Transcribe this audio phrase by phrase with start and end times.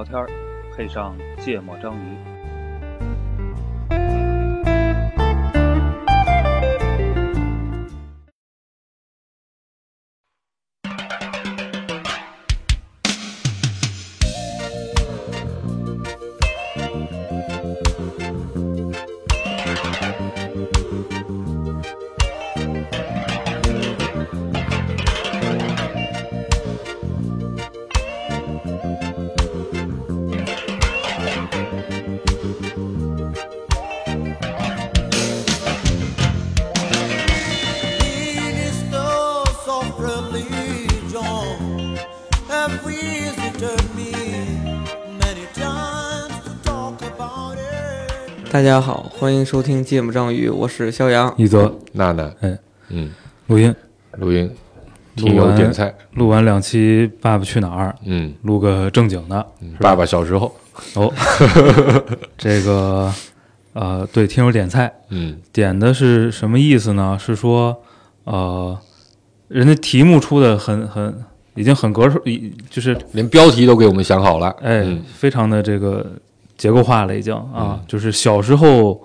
[0.00, 0.26] 聊天儿，
[0.74, 2.29] 配上芥末章鱼。
[48.60, 51.32] 大家好，欢迎收听芥末章鱼，我是肖阳。
[51.38, 51.74] 一泽。
[51.92, 52.58] 娜娜，哎，
[52.90, 53.10] 嗯，
[53.46, 53.74] 录音，
[54.18, 54.50] 录音，
[55.16, 59.46] 听友录完点菜，录完两期《爸爸去哪儿》，嗯，录个正经的。
[59.62, 60.54] 嗯爸爸小时候，
[60.92, 61.10] 哦。
[62.36, 63.10] 这个
[63.72, 65.38] 呃，对，听友点菜，嗯。
[65.50, 67.16] 点的是什么意思呢？
[67.18, 67.74] 是说
[68.24, 68.78] 呃，
[69.48, 75.02] 人家题目出的很很，已经很格式，已就是连标题都给我们想好了，哎，嗯。
[75.14, 76.04] 非常的这个
[76.60, 77.80] 结构化了，已经啊，嗯。
[77.88, 79.02] 就是小时候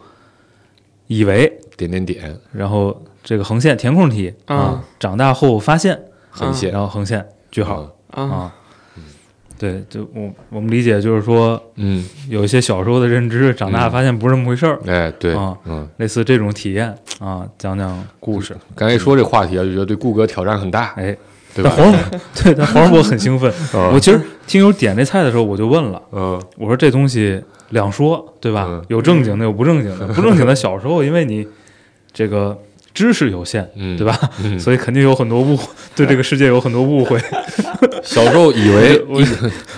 [1.07, 5.97] 以为，点点点，然后这个横线填空题啊啊，长大后发现，
[6.29, 6.69] 横线。
[6.73, 7.89] 然后横线句号。
[8.11, 8.53] 啊。
[9.57, 21.15] 对，就我我们理解就是说，嗯，有一些小时候的认知，长大嗯发现不是那么回事儿，哎，对啊，嗯，类似这种体验啊，讲讲故事，刚才一说这话题啊，就觉得对顾哥挑战很大，哎，
[21.55, 21.73] 对吧？
[21.75, 23.49] 但黄渤对，但黄渤很兴奋。
[23.73, 28.83] 啊我其实听友点这菜的时候，我就问了，嗯我说这东西两说，对吧嗯？
[28.89, 30.05] 有正经的，有不正经的。
[30.13, 31.47] 不正经的小时候，因为你
[32.13, 32.57] 这个
[32.93, 34.19] 知识有限，嗯，对吧？
[34.43, 35.57] 嗯所以肯定有很多误，
[35.95, 37.19] 对这个世界有很多误会。
[38.03, 39.21] 小时候以为我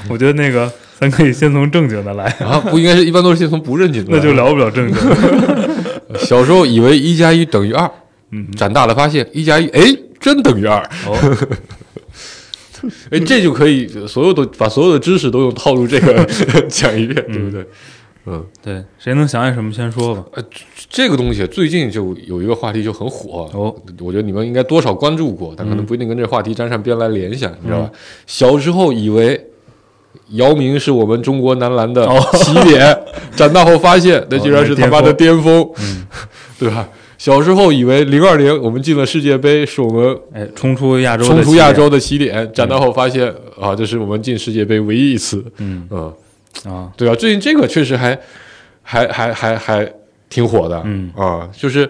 [0.10, 5.70] 我觉得那个咱可以先从正经的来，啊，不应该是一般都是先从不正经的，那就聊不了正经的。
[6.20, 7.90] 小时候以为一加一等于二，
[8.32, 9.82] 嗯，长大了发现一加一，哎，
[10.20, 11.38] 真等于二，哦，
[13.12, 16.24] 哎，这就可以所有的把所有的知识都用套路这个
[16.70, 17.62] 讲一遍，对不对？
[18.26, 18.44] 嗯。
[18.62, 20.24] 对，谁能想起什么先说吧。
[20.34, 20.44] 呃
[20.90, 27.92] 这个东西最近就有一个话题就很火，哦，我觉得你们应该多少关注过，但可能嗯不一定跟这话题沾上边来联想，你知道吧？
[28.26, 29.50] 小时候以为
[30.32, 32.98] 姚明是我们中国男篮的哦起点，
[33.36, 36.06] 长大后发现那居然是他妈的巅峰，嗯，
[36.60, 36.88] 对吧？
[37.18, 41.66] 小时候以为零二零我们进了世界杯是我们哎，冲出亚洲的冲出起点。
[41.66, 43.28] 亚洲的起点，长大后发现
[43.60, 45.88] 啊，这是我们进世界杯唯一一次，嗯。
[45.90, 46.14] 嗯，
[46.66, 47.16] 啊，对啊？
[47.16, 48.18] 最近这个确实还
[48.84, 49.92] 还还还还
[50.30, 51.12] 挺火的，嗯。
[51.16, 51.90] 啊，就是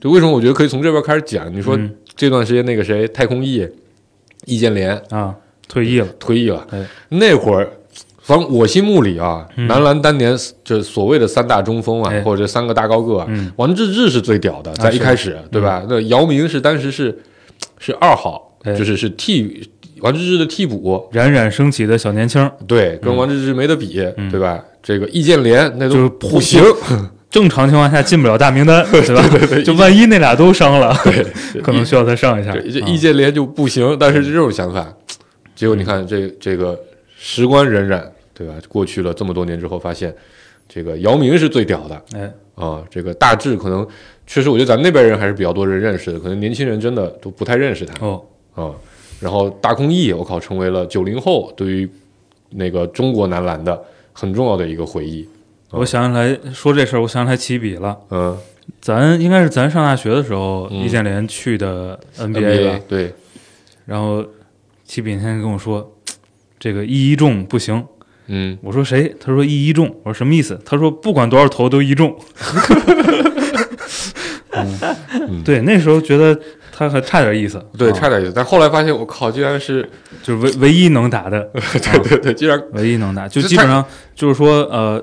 [0.00, 1.52] 就为什么我觉得可以从这边开始讲？
[1.54, 1.90] 你说嗯。
[2.16, 3.66] 这段时间那个谁，太空翼
[4.44, 5.34] 易建联啊，
[5.66, 7.68] 退役了，退役了，哎，那会儿。
[8.26, 9.66] 反正我心目里啊，嗯。
[9.66, 12.20] 男篮当年这所谓的三大中锋啊，哎。
[12.22, 13.52] 或者三个大高个啊，嗯。
[13.56, 15.84] 王治郅是最屌的，在一开始，对吧？
[15.88, 17.16] 那姚明是当时是
[17.78, 19.68] 是二号，哎就是是替
[20.00, 24.58] 王治郅的替补，冉冉升起的小年轻，对，跟王治郅没得比，对吧？
[24.82, 26.62] 这个易建联那就是都不行，
[27.30, 29.62] 正常情况下进不了大名单， 对吧？
[29.64, 30.94] 就万一那俩都伤了，
[31.62, 32.52] 可能需要再上一下。
[32.52, 34.86] 这啊易建联就不行，但是这种想法，
[35.54, 36.78] 结果你看这这个
[37.16, 38.02] 时光荏苒，
[38.34, 38.54] 对吧？
[38.68, 40.14] 过去了这么多年之后，发现
[40.68, 43.86] 这个姚明是最屌的哎，啊，这个大致可能
[44.26, 48.22] 确实，我觉得咱们那边人还是比较多人认识的，可能年轻人真的都不太认识他哦，
[48.54, 48.72] 啊。
[49.20, 51.88] 然后大空翼，我靠，成为了九零后对于
[52.50, 53.80] 那个中国男篮的
[54.12, 55.26] 很重要的一个回忆。
[55.70, 57.98] 我想起来说这事儿，我想起来起笔了。
[58.10, 58.36] 嗯
[58.80, 63.12] 咱应该是咱上大学的时候，嗯易建联去的吧，对，
[63.84, 64.24] 然后
[64.84, 65.92] 起笔那天跟我说，
[66.58, 67.84] 这个一一中不行。
[68.26, 69.14] 嗯，我说谁？
[69.20, 69.86] 他说一一中。
[70.02, 70.58] 我说什么意思？
[70.64, 72.14] 他说不管多少投都一中。
[74.56, 76.38] 嗯，对，那时候觉得
[76.72, 78.32] 他还差点意思，对，啊差点意思。
[78.34, 79.88] 但后来发现，我靠，竟然是，
[80.22, 83.84] 就是唯唯一能打的， 对对对，竟然唯一能打，就基本上
[84.14, 85.02] 就是说，呃，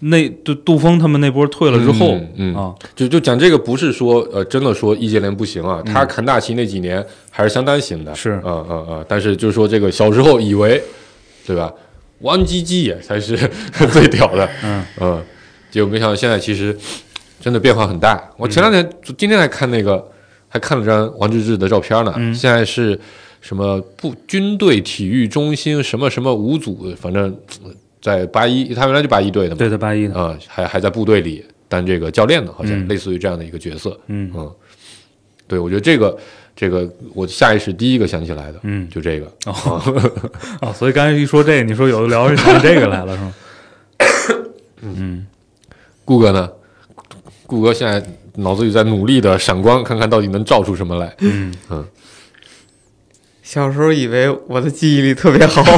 [0.00, 10.82] 那杜杜峰他们那波退了之后，嗯嗯啊，就就讲这个，不是说呃，真的说易建联不行啊，他扛大旗那几年还是相当行的，嗯是嗯嗯嗯，但是就是说这个小时候以为，
[11.46, 11.72] 对吧？
[12.20, 13.36] 王鸡鸡才是
[13.92, 14.84] 最屌的，嗯。
[15.00, 15.24] 嗯，
[15.70, 16.76] 结果没想到现在其实
[17.40, 18.22] 真的变化很大。
[18.36, 20.04] 我前两天、今天还看那个，
[20.48, 22.34] 还看了张王治郅的照片呢，嗯。
[22.34, 22.98] 现在是
[23.40, 27.24] 什么部军队体育中心什么什么五组，反正
[27.64, 27.70] 呃
[28.00, 32.88] 在八一，他原来就八一队的嘛，对的八一的，啊、还还在部队里当这个教练呢，好像、嗯。
[32.88, 33.98] 类似于这样的一个角色。
[34.08, 34.30] 嗯。
[34.34, 34.50] 嗯，
[35.46, 36.16] 对，我觉得这个
[36.60, 39.32] 这个我下意识第一个想起来的，嗯就这个。
[39.46, 39.80] 哦
[40.60, 43.32] 哦，所以刚才一说这个，你说有的聊是想起这个来了是吗？
[44.82, 45.24] 嗯
[46.04, 46.50] 顾哥呢？
[47.46, 51.14] 顾哥现在脑子里在努力的闪光，看看到底能照出什么来。
[51.20, 51.86] 嗯嗯
[53.40, 55.62] 小时候以为我的记忆力特别好，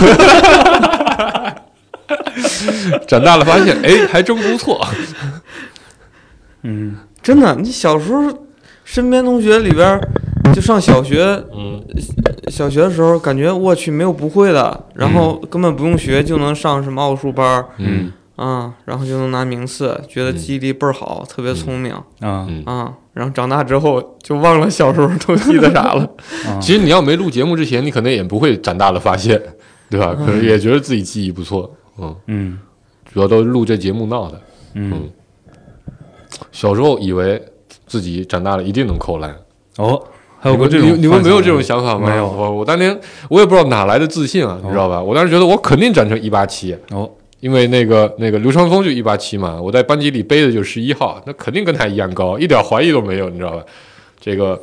[3.07, 4.83] 长大了发现，哎，还真不错。
[6.63, 7.55] 嗯真的。
[7.57, 8.47] 你小时候
[8.83, 10.01] 身边同学里边儿，
[10.55, 11.23] 就上小学，
[11.55, 11.83] 嗯
[12.49, 22.63] 小学的时候感觉我去没有不会的，然后根本不用学就能上什么奥数班儿嗯啊，然后就能拿名次，觉得记忆力倍儿好，特别聪明啊嗯。
[22.65, 22.95] 啊。
[23.13, 26.09] 然后长大之后就忘了小时候都记得啥了。
[26.47, 29.41] 啊其实你要没录节目之前，你可能也不会长大了发现，
[29.91, 30.15] 对吧？
[30.15, 31.71] 可能也觉得自己记忆不错。
[31.99, 32.59] 嗯，嗯
[33.13, 34.41] 主要都是录这节目闹的。
[34.75, 35.11] 嗯
[36.53, 37.43] 小时候以为
[37.87, 39.37] 自己长大了一定能扣篮，
[39.79, 40.01] 哦，
[40.41, 42.09] 还有个这种你们你们没有这种想法吗？
[42.09, 42.99] 没有我我当年
[43.29, 45.01] 我也不知道哪来的自信啊，你知道吧？
[45.01, 47.09] 我当时觉得我肯定长成一八七，哦，
[47.41, 53.63] 因为那个那个流川枫就一八七嘛，我在班级里背的就十一号，那肯定跟他一样高，一点怀疑都没有，你知道吧？
[54.19, 54.61] 这个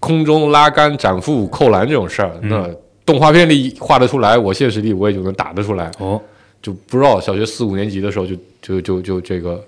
[0.00, 2.68] 空中拉杆、斩腹、扣篮这种事儿，嗯那
[3.04, 5.88] 动画片里画得出来，我现实里我也就能打得出来。
[6.00, 6.20] 哦，
[6.60, 9.64] 就不知道小学四五年级的时候就就就就这个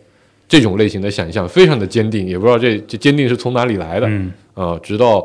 [0.48, 5.24] 这种类型的想象非常的坚定，也不知道这这坚定是从哪里来的嗯啊、直到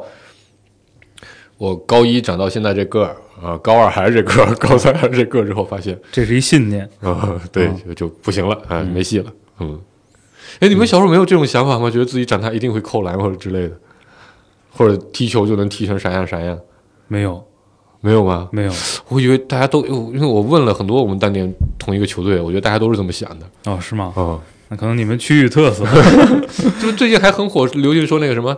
[1.57, 6.88] 我高一长到现在这个儿啊、高二还是这个儿， 高三还是这个儿之后，发现这是一信念。
[7.01, 9.80] 啊、对嗯就就不行了啊、没戏了，嗯。
[10.59, 11.89] 哎，你们小时候没有这种想法吗？
[11.89, 13.75] 觉得自己长大一定会扣篮或者之类的，
[14.71, 16.57] 或者踢球就能踢成啥样啥样？
[17.07, 17.44] 没有
[18.01, 18.47] 没有吗？
[18.51, 18.71] 没有
[19.07, 24.13] 我以为大家都，因为我问了很多我们当年同一个球队，我觉得大家都是这么想的哦，是吗？
[24.15, 24.39] 啊。
[24.69, 25.83] 那可能你们区域特色
[26.81, 28.56] 就最近还很火，流行说那个什么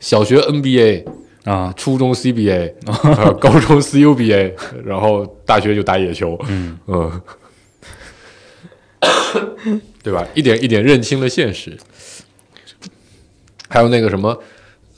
[0.00, 1.04] 小学 NBA、
[1.44, 1.72] 啊。
[1.76, 4.52] 初中 CBA、啊 高中 CUBA，
[4.84, 7.20] 然后大学就打野球，嗯嗯，
[10.02, 10.26] 对吧？
[10.34, 11.76] 一点一点认清了现实。
[13.68, 14.36] 还有那个什么，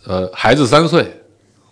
[0.07, 1.07] 呃，孩子三岁，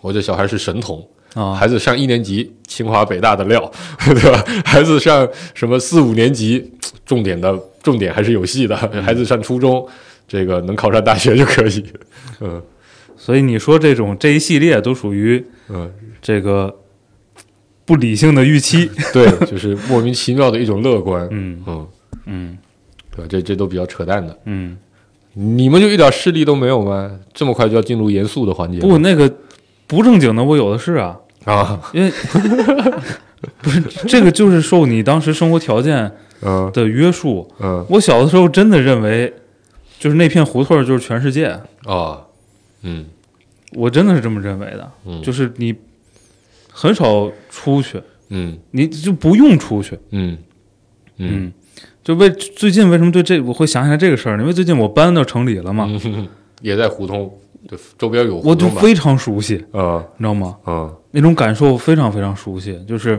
[0.01, 1.07] 我这小孩是神童。
[1.35, 3.71] 啊，孩子上一年级，清华北大的料，
[4.05, 4.43] 对吧？
[4.65, 6.73] 孩子上什么四五年级，
[7.05, 8.75] 重点的重点还是有戏的。
[9.03, 9.87] 孩子上初中，
[10.27, 11.85] 这个能考上大学就可以。
[12.41, 12.63] 嗯
[13.27, 15.91] 所以你说这种这一系列都属于嗯，
[16.23, 16.73] 这个
[17.85, 18.89] 不理性的预期。
[19.13, 21.27] 对，就是莫名其妙的一种乐观。
[21.33, 21.87] 嗯嗯，
[22.27, 22.59] 嗯
[23.11, 23.27] 对吧？
[23.29, 24.39] 这这都比较扯淡的。
[24.45, 24.79] 嗯，
[25.33, 27.19] 你们就一点势力都没有吗？
[27.35, 28.79] 这么快就要进入严肃的环节？
[28.79, 29.29] 不，那个
[29.89, 32.13] 不正经的我有的是啊，啊，因为
[33.61, 36.09] 不是这个就是受你当时生活条件
[36.43, 37.51] 嗯的约束。
[37.59, 39.35] 嗯我小的时候真的认为，
[39.99, 41.47] 就是那片胡同就是全世界，
[41.87, 42.23] 啊，
[42.83, 43.07] 嗯
[43.73, 44.91] 我真的是这么认为的。
[45.05, 45.75] 嗯，就是你
[46.71, 49.99] 很少出去，嗯你就不用出去。
[50.11, 50.37] 嗯
[51.19, 51.53] 嗯嗯，
[52.05, 54.43] 就为最近为什么对这我会想起来这个事儿呢？
[54.43, 56.29] 因为最近我搬到城里了嘛，嗯，
[56.63, 57.33] 也在胡同，
[57.67, 58.69] 对，周边有胡我就？
[58.71, 60.57] 非常熟悉，啊你知道吗？
[60.65, 63.19] 啊那种感受非常非常熟悉，就是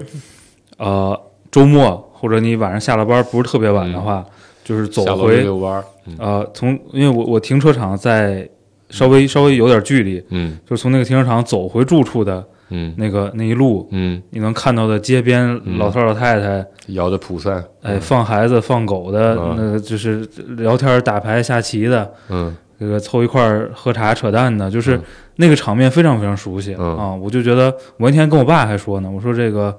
[0.77, 4.23] 呃周末或者你晚上下了班不是特别晚的话，
[4.63, 5.83] 就是走回遛弯儿。
[6.06, 8.47] 嗯呃从因为我我停车场在
[8.89, 10.57] 稍微稍微有点距离，嗯。
[10.65, 12.94] 就是从那个停车场走回住处的嗯。
[12.97, 20.27] 那个那一路，嗯，你能看到的街边嗯老头老太太，摇着蒲扇，哎放孩子放狗的，嗯那个就是
[20.57, 22.56] 聊天打牌下棋的，嗯。
[22.79, 25.01] 这个凑一块儿喝茶扯淡的，就是嗯。
[25.37, 26.95] 那个场面非常非常熟悉、嗯。
[26.95, 27.13] 啊！
[27.15, 29.75] 我就觉得我那天跟我爸还说呢，我说这个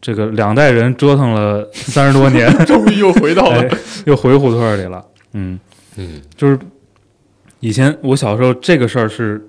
[0.00, 3.60] 这个两代人折腾了三十多年， 终于又回到了。
[3.60, 3.70] 哎，
[4.06, 5.04] 又回胡同里了。
[5.34, 5.60] 嗯，
[5.96, 6.22] 嗯。
[6.34, 6.58] 就是
[7.60, 9.44] 以前我小时候这个事儿是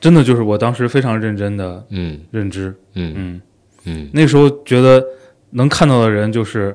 [0.00, 2.74] 真的，就是我当时非常认真的嗯认知。
[2.94, 3.40] 嗯嗯，
[3.84, 5.04] 嗯那时候觉得
[5.50, 6.74] 能看到的人就是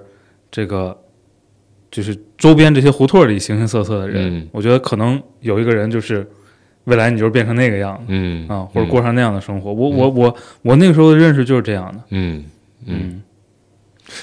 [0.52, 0.98] 这个。
[1.92, 6.24] 就是周边这些胡同里形形色色的人，嗯我觉得可能有一个人就是
[6.84, 9.74] 未来你就是变成那个样子，嗯啊，或者过上那样的生活。
[9.74, 12.04] 我我我我那个时候的认识就是这样的。
[12.12, 12.46] 嗯
[12.86, 13.24] 嗯，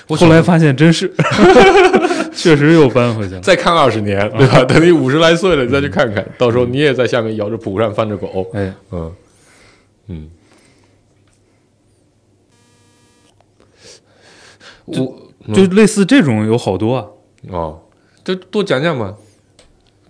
[0.09, 1.13] 我后来发现真是，
[2.35, 3.41] 确实又搬回去了。
[3.41, 4.65] 再看二十年，对吧？
[4.65, 9.13] 等你五十来岁了，你再去看看，到时候你也在下面摇着蒲扇翻着狗，哎，嗯
[10.09, 10.31] 嗯。
[14.87, 14.95] 我
[15.53, 17.07] 就类似这种有好多啊。
[17.51, 17.81] 哦，
[18.25, 19.15] 就多讲讲嘛，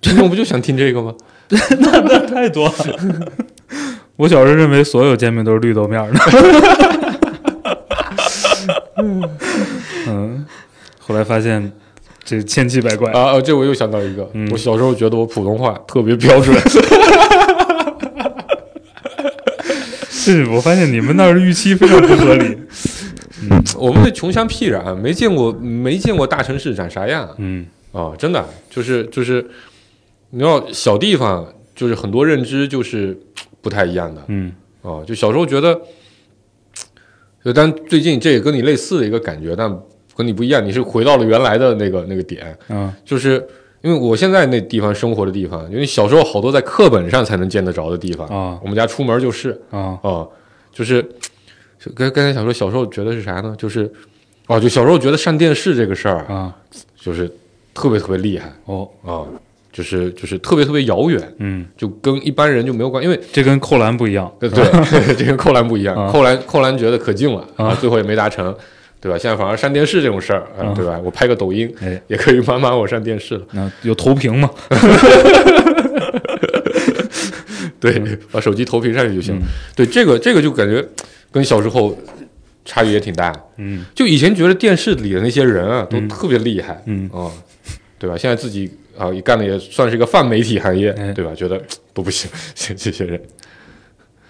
[0.01, 1.15] 听众不就想听这个吗？
[1.49, 1.59] 那
[2.01, 2.75] 那太多了。
[4.17, 6.19] 我小时候认为所有煎饼都是绿豆面儿的。
[10.27, 10.47] 嗯，
[10.99, 11.73] 后来发现
[12.25, 13.11] 这千奇百怪。
[13.13, 16.57] 啊，呃这我又想到一个，嗯我小时候觉得我普通话特别标准，
[20.11, 22.57] 是我发现你们那儿的预期非常不合理。
[23.49, 28.13] 嗯 我们那穷乡僻壤，没见过没见过大城市长啥样嗯啊！
[28.19, 29.47] 真的就是就是，
[30.31, 33.17] 你要小地方，就是很多认知就是
[33.61, 34.51] 不太一样的嗯
[34.83, 35.05] 啊。
[35.07, 35.79] 就小时候觉得，
[37.45, 39.71] 就但最近这也跟你类似的一个感觉，但
[40.17, 43.35] 跟你不一样，你是回到了原来的那个那个点，嗯就是
[43.83, 50.27] 因为我现在那地方生活的地方，因为小时候好多在课本上才能见得着的地方，啊我们家出门就是啊啊，
[50.73, 51.03] 就是
[51.79, 53.55] 就刚刚才想说，小时候觉得是啥呢？
[53.59, 53.91] 就是
[54.49, 56.57] 哦，就小时候觉得上电视这个事儿啊，啊
[56.99, 57.31] 就是
[57.75, 59.23] 特别特别厉害哦啊，
[59.73, 64.33] 就是就是特别特别遥远，嗯，就跟一般人就没有关，因为这跟扣篮不一样。
[64.41, 64.65] 对对，
[65.15, 68.55] 这跟扣篮不一样，啊扣篮扣篮觉得可近了啊最后也没达成。
[69.07, 69.17] 对吧？
[69.17, 70.99] 现在反而上电视这种事儿，啊啊对吧？
[71.05, 73.43] 我拍个抖音，哎， 也可以妈妈我上电视了。
[73.53, 74.51] 那有投屏嘛？
[77.79, 79.37] 对，把手机投屏上去就行。
[79.37, 79.43] 嗯
[79.77, 80.85] 对，这个这个就感觉
[81.31, 81.97] 跟小时候
[82.65, 83.33] 差距也挺大。
[83.59, 87.31] 嗯就以前觉得电视里的那些人啊，都嗯特别厉害，嗯哦，
[87.99, 88.17] 对吧？
[88.17, 91.33] 现在自己啊，也干的也算是一个泛媒体行业，哎对吧？
[91.37, 91.61] 觉得
[91.95, 93.21] 都不行，这 这些人，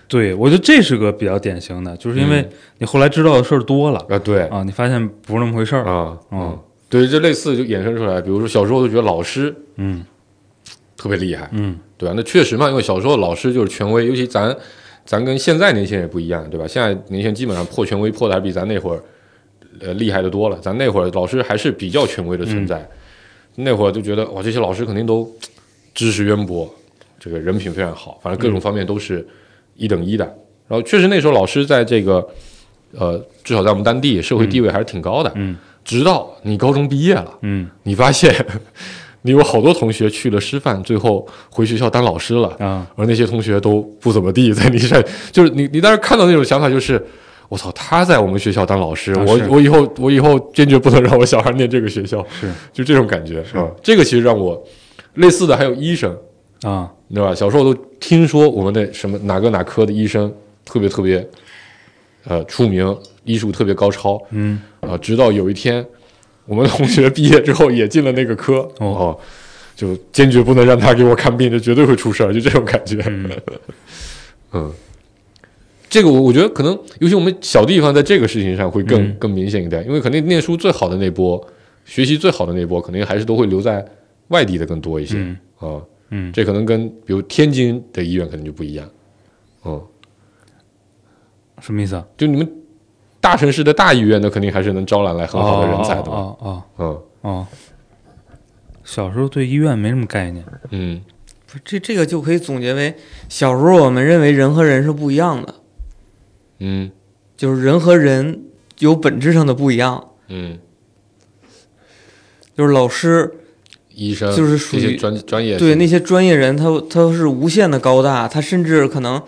[0.09, 2.49] 对，我觉得这是个比较典型的，就是因为嗯
[2.79, 5.85] 你后来知道的事儿多了啊，对啊，你发现不是那么回事儿。
[5.85, 6.59] 啊，嗯嗯，
[6.89, 10.05] 对，这类似就衍生出来，比如说小时候就觉得老师嗯
[10.97, 12.15] 特别厉害，嗯对吧？
[12.17, 14.57] 那确实嘛，因为小时候老师就是权威，尤其咱
[15.05, 16.67] 咱跟现在年轻人也不一样，对吧？
[16.69, 19.03] 现在年轻人基本上破权威破的还比咱那会儿
[19.81, 20.59] 呃厉害的多了。
[20.61, 22.89] 咱那会儿老师还是比较权威的存在，
[23.57, 25.29] 那会儿就觉得哇，这些老师肯定都
[25.95, 26.73] 知识渊博，
[27.19, 29.27] 这个人品非常好，反正各种方面都是
[29.76, 30.25] 一等一的。
[30.68, 32.26] 然后确实那时候老师在这个
[32.92, 35.30] 呃，至少在我们当地社会地位还是挺高的。
[35.37, 38.35] 嗯直到你高中毕业了，嗯你发现
[39.23, 47.04] 你有好多同学去了师范，最后回学校当老师了，啊而那些同学都不怎么地， 在你这就是你你当时看到那种想法就是。
[47.49, 47.71] 我操！
[47.71, 53.71] 他在我们学校当老师，我我以后我以后坚决不能让我小孩念这个学校，是就这种感觉是吧。
[53.80, 54.61] 这个其实让我
[55.14, 56.12] 类似的还有医生，
[56.62, 57.35] 啊对吧？
[57.35, 60.33] 小时候都听说我们的什么哪个哪科的医生
[60.65, 61.27] 特别特别
[62.25, 64.61] 呃出名，医术特别高超，嗯。
[64.81, 65.85] 啊，直到有一天，
[66.47, 69.19] 我们同学毕业之后也进了那个科，哦。
[69.77, 72.97] 就坚决不能让他给我看病，这绝对会出事儿，就这种感觉。
[73.07, 73.31] 嗯。
[74.53, 74.73] 嗯，
[75.91, 79.17] 这个我我觉得可能，尤其我们小地方，在这个事情上会更、嗯。
[79.19, 81.47] 更明显一点，因为肯定念书最好的那波，
[81.85, 83.85] 学习最好的那波，肯定还是都会留在
[84.29, 85.17] 外地的更多一些。
[85.19, 85.37] 嗯。
[85.59, 85.83] 啊。
[86.11, 88.89] 嗯，这可能跟比如天津的医院可能就不一样，
[89.65, 89.83] 嗯，
[91.61, 92.07] 什么意思啊？
[92.17, 92.53] 就你们
[93.21, 97.47] 大城市的大医院，那肯定还是能招揽来很好的人才的嘛，哦哦嗯哦哦。
[98.85, 100.45] 小时候对医院没什么概念。
[100.71, 101.03] 嗯。
[101.47, 102.95] 不这这个就可以总结为，
[103.29, 105.55] 小时候我们认为人和人是不一样的，
[106.59, 106.91] 嗯。
[107.37, 108.45] 就是人和人
[108.79, 110.13] 有本质上的不一样。
[110.29, 110.59] 嗯，
[112.57, 113.31] 就是老师
[113.97, 119.21] 医生就是属于专专业对那些专业人，他他是无限的高大，他甚至可能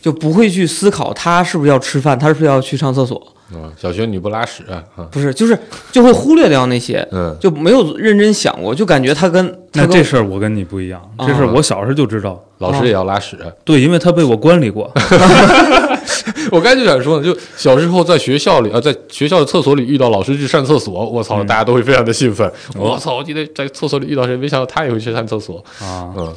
[0.00, 5.04] 就不会去思考他是不是要吃饭，他是不是要去上厕所，啊，小学你不拉屎啊，啊。
[5.10, 5.58] 不是，就是
[5.90, 7.36] 就会忽略掉那些，嗯。
[7.40, 11.26] 就没有认真想过，就感觉他跟他那这事儿我跟你不一样，啊。
[11.26, 12.42] 这事儿我小时候就知道。
[12.58, 13.36] 老师也要拉屎。
[13.64, 14.88] 对，因为他被我关里过。
[16.52, 22.48] 我刚才就想说呢，就小时候在学校里啊，在学校的厕所里遇到老师去上厕所，我操，大家都会非常的兴奋。
[22.76, 25.58] 我操，我今天在厕所里遇到谁，没想到他也会去上厕所。
[25.80, 26.32] 啊，嗯。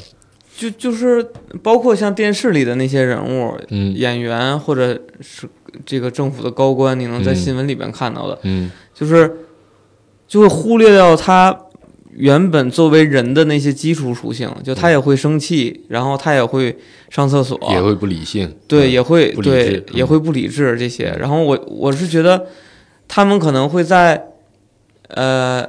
[0.58, 1.24] 就就是
[1.62, 3.94] 包括像电视里的那些人物、嗯。
[3.94, 5.48] 演员，或者是
[5.86, 7.36] 这个政府的高官，你能在嗯。
[7.36, 8.72] 新闻里边看到的，嗯。
[8.94, 9.46] 就是
[10.28, 11.58] 就会忽略掉他
[12.12, 16.78] 原本作为人的那些基础属性，就他也会生气，然后他也会
[17.10, 18.56] 上厕所，也会不理性。
[18.68, 18.92] 对，嗯。
[18.92, 21.14] 也会对也会不理智这些。
[21.20, 22.46] 然后我我是觉得，
[23.08, 24.28] 他们可能会在，
[25.10, 25.68] 呃，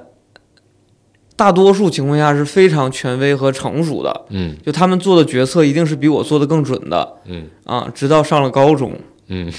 [1.34, 4.56] 大多数情况下是非常权威和成熟的，嗯。
[4.64, 7.14] 就他们做的决策一定是比我做的更准的。
[7.26, 7.48] 嗯。
[7.64, 7.90] 啊。
[7.92, 8.92] 直到上了高中
[9.28, 9.52] 嗯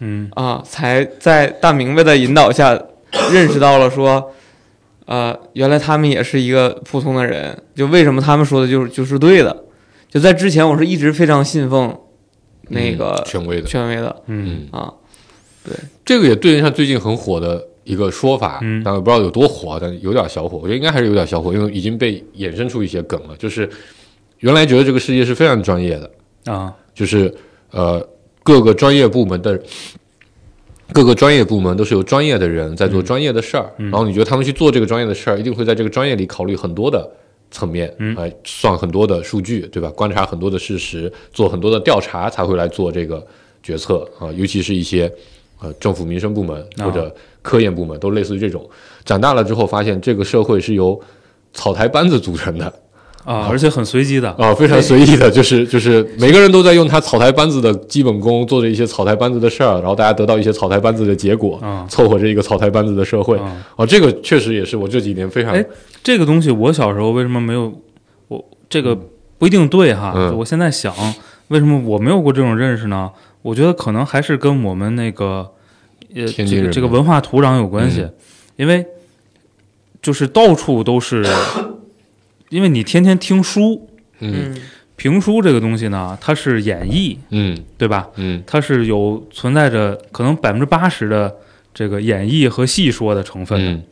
[0.00, 2.78] 嗯啊，才在大明白的引导下
[3.32, 4.32] 认识到了说，
[5.06, 9.64] 呃，原来他们也是一个普通的人，就为什么他们说的就是就是对的。
[10.08, 11.94] 就在之前，我是一直非常信奉
[12.68, 13.66] 那个嗯权威的。
[13.66, 14.22] 权威的。
[14.26, 14.92] 嗯啊，
[15.64, 23.36] 对这个也对应上最近很火的一个说法，嗯但我不知道有多火，但有点小火，我觉得应该还是有点小火，因为已经被衍生出一些梗了。
[23.36, 23.68] 就是
[24.38, 26.10] 原来觉得这个世界是非常专业的，
[26.52, 27.32] 啊，就是
[27.70, 28.06] 呃
[28.46, 29.60] 各个专业部门的
[30.92, 37.10] 各个专业部门都是有专业的人在做专业的事儿，嗯然后你觉得他们去做这个专业的事儿，一定会在这个专业里考虑很多的
[37.50, 39.90] 层面，嗯来，算很多的数据，对吧？
[39.90, 43.26] 观察很多的事实，做很多的调查，才会来做这个
[43.64, 45.12] 决策啊，尤其是一些
[45.60, 47.12] 呃政府民生部门啊或者
[47.42, 48.64] 科研部门，都类似于这种。
[49.04, 51.00] 长大了之后，发现这个社会是由
[51.52, 52.72] 草台班子组成的
[53.26, 63.36] 啊，而且很随机的，啊，非常随意的，就是就是每个人都在用他草台班子的基本功，做着一些草台班子的事儿，然后大家得到一些草台班子的结果，啊凑合着一个草台班子的社会。
[63.38, 65.62] 啊，啊，这个确实也是我这几年非常哎
[66.04, 67.72] 这个东西我小时候为什么没有？
[68.28, 68.96] 我这个
[69.38, 70.12] 不一定对哈。
[70.14, 70.94] 嗯我现在想，
[71.48, 73.10] 为什么我没有过这种认识呢？
[73.42, 75.50] 我觉得可能还是跟我们那个
[76.14, 78.12] 呃这个这个文化土壤有关系，嗯
[78.56, 78.86] 因为
[80.00, 81.26] 就是到处都是，
[82.48, 83.88] 因为你天天听书，
[84.20, 84.54] 嗯。
[84.98, 87.56] 评书这个东西呢，它是演绎，嗯。
[87.76, 88.08] 对吧？
[88.16, 88.42] 嗯。
[88.46, 91.36] 它是有存在着可能百分之八十的
[91.74, 93.62] 这个演绎和戏说的成分。
[93.62, 93.82] 的，嗯。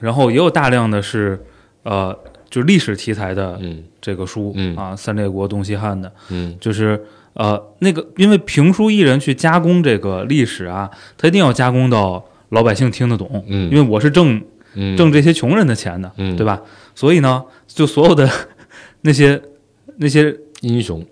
[0.00, 1.42] 然后也有大量的是
[1.84, 2.14] 呃，
[2.50, 3.82] 就历史题材的嗯。
[3.98, 4.76] 这个书、嗯。
[4.76, 6.54] 啊，三列国、东西汉的，嗯。
[6.60, 14.42] 就是呃那个，因为评书艺人去加工这个历史啊，他一定要加工到老百姓听得懂，嗯，因为我是挣
[14.74, 14.96] 嗯。
[14.96, 16.36] 挣这些穷人的钱的，嗯。
[16.36, 16.60] 对吧？
[16.94, 18.28] 所以呢，就所有的
[19.02, 19.40] 那些
[19.96, 21.04] 那些英雄，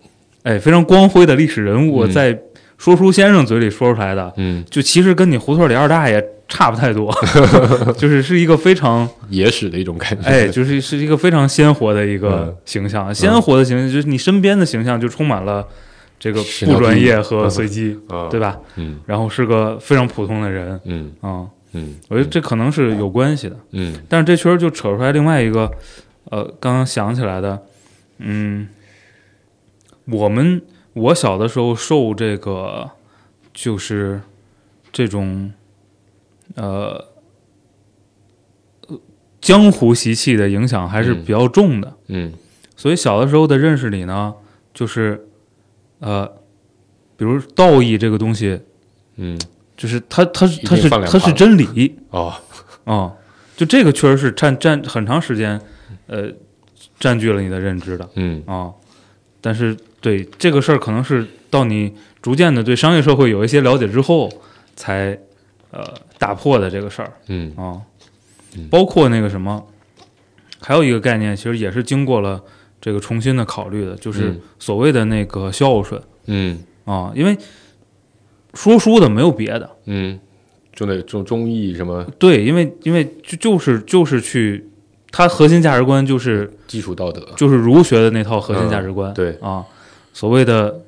[0.43, 2.11] 哎非常光辉的历史人物，嗯。
[2.11, 2.39] 在
[2.77, 7.13] 说书先生嘴里说出来的，嗯，就其实跟你胡同里二大爷差不太多，
[7.99, 10.29] 就是是一个非常野史的一种感觉。
[10.29, 12.21] 哎，就是是一个非常鲜活的一嗯。
[12.21, 15.67] 个形象，鲜活的形象就是你身边的形象就充满了
[16.21, 18.57] 这个不专业和随机，啊，对吧？
[18.77, 19.01] 嗯。
[19.07, 20.81] 然后是个非常普通的人。
[20.85, 21.11] 嗯。
[21.21, 23.57] 啊、嗯我觉得这可能是有关系的。
[23.73, 25.71] 嗯但是这确实就扯出来另外一个，
[26.25, 27.63] 呃，刚刚想起来的，
[28.19, 28.69] 嗯，
[30.07, 30.63] 我们
[30.95, 32.91] 我小的时候受这个
[33.53, 34.21] 就是
[34.91, 35.53] 这种
[36.55, 37.05] 呃
[38.89, 39.01] 呃
[39.41, 41.25] 江湖习气的影响还是嗯。
[41.25, 42.33] 比较重的，嗯。
[42.77, 44.33] 所以小的时候的认识里呢，
[44.73, 45.27] 就是
[45.99, 46.27] 呃，
[47.17, 48.61] 比如道义这个东西，
[49.17, 49.37] 嗯
[49.79, 52.35] 就是它它是它是它是真理，哦。
[52.85, 53.13] 啊、
[53.55, 55.61] 就这个确实是占占很长时间，
[56.07, 56.31] 呃，
[56.99, 58.43] 占据了你的认知的嗯。
[58.47, 58.73] 啊、
[59.41, 64.31] 但是对这个事儿，可能是到你逐渐的对商业社会有一些了解之后，
[64.75, 65.19] 才
[65.71, 65.85] 呃
[66.19, 67.77] 打破的这个事儿嗯啊、
[68.57, 68.67] 嗯。
[68.69, 69.63] 包括那个什么，
[70.61, 72.43] 还有一个概念，其实也是经过了
[72.81, 74.41] 这个重新的考虑的，就是嗯。
[74.59, 76.59] 所谓的那个孝顺嗯。
[76.87, 77.37] 啊、因为
[78.55, 80.19] 说书的没有别的，嗯，
[80.75, 82.05] 就那中中译什么？
[82.19, 84.69] 对，因为因为就就是就是去，
[85.11, 89.33] 它核心价值观就是基础道德，就是儒学的那套核心价值观，对。
[89.41, 89.65] 啊，
[90.13, 90.81] 所谓的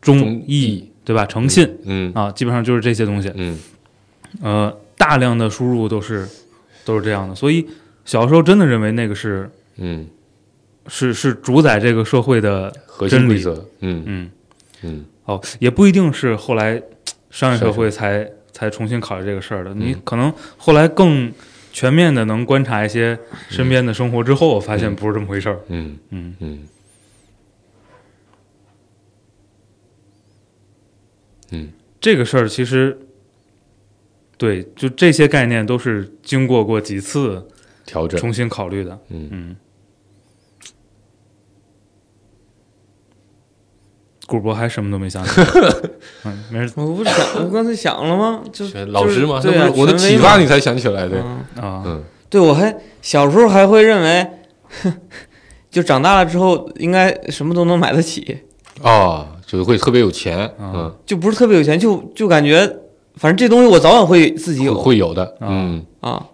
[0.00, 1.24] 忠忠义，对吧？
[1.26, 3.32] 诚信、嗯啊，基本上就是这些东西。
[3.34, 3.58] 嗯。
[4.40, 6.26] 呃，大量的输入都是
[6.84, 7.66] 都是这样的，所以
[8.04, 10.06] 小时候真的认为那个是嗯，
[10.86, 14.02] 是是主宰这个社会的，核心规则，嗯。
[14.06, 14.30] 嗯，
[14.82, 16.82] 嗯哦，也不一定是后来
[17.30, 20.00] 商业社会才才重新考虑这个事儿的，你嗯。
[20.04, 21.32] 可能后来更
[21.72, 23.18] 全面的能观察一些
[23.48, 25.58] 身边的生活之后，发现不是这么回事儿。
[25.68, 25.96] 嗯。
[26.10, 26.36] 嗯。
[26.40, 26.68] 嗯。
[31.50, 31.72] 嗯。
[32.00, 32.98] 这个事儿其实，
[34.36, 37.46] 对，就这些概念都是经过过几次
[37.86, 38.98] 调整，重新考虑的。
[39.08, 39.28] 嗯。
[39.30, 39.56] 嗯，
[44.26, 45.46] 古博还什么都没想起来。
[46.24, 48.40] 嗯，没事我不是想，我刚才想了吗？
[48.52, 51.16] 就老师嘛，就是对啊我的启发你才想起来的，
[51.56, 51.82] 嗯啊。
[51.86, 54.26] 嗯对，我还小时候还会认为，
[55.70, 58.38] 就长大了之后应该什么都能买得起，
[58.80, 62.66] 哦，就会特别有钱，啊嗯就不是特别有钱，就就感觉
[63.16, 66.26] 反正这东西我早晚会自己嗯，有会有的，啊嗯啊。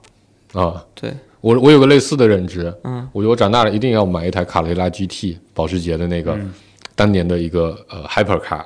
[0.54, 6.52] 啊，对，我我有个类似的认知，嗯我觉得我长大了一定要买一台卡雷拉 GT，保时捷的那个嗯
[6.98, 8.60] 当年的一个呃 hypercar，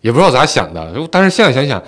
[0.00, 1.80] 也不知道咋想的，但是现在想想，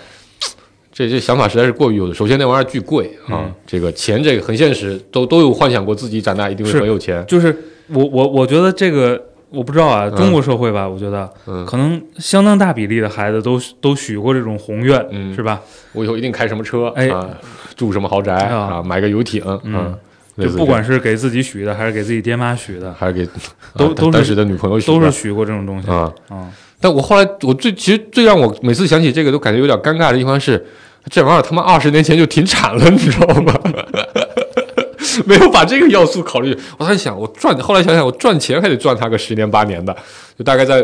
[0.92, 2.14] 这这想法实在是过于幼稚。
[2.14, 3.54] 首先那玩意儿巨贵啊，嗯。
[3.66, 7.56] 这个钱这个很现实，都都有幻想过自己长大一定会很有钱，就是
[7.88, 15.34] 我我我觉得这个我不知道啊，中国社会吧，我觉得嗯，可能相当大比例的孩子都都许过这种宏愿，嗯。
[15.34, 15.60] 是吧？
[15.92, 17.28] 我以后一定开什么车，哎啊，
[17.74, 19.92] 住什么豪宅哎啊，买个游艇，嗯
[20.38, 23.28] 就不管是给自己许的，还是给自己爹妈许的，还是给啊
[23.76, 26.12] 都都是当时的女朋友许的都是许过这种东西啊。
[26.28, 26.48] 啊。
[26.80, 30.64] 但我后来，我最其实最让我每次想起这个都感觉有点尴尬的地方是，
[31.10, 33.54] 这玩意儿他妈二十年前就停产了，你知道吗？
[35.26, 36.56] 没有把这个要素考虑。
[36.78, 39.94] 我在想，我赚，后来想想，我赚钱还得赚它个十年八年的，
[40.38, 40.82] 就大概在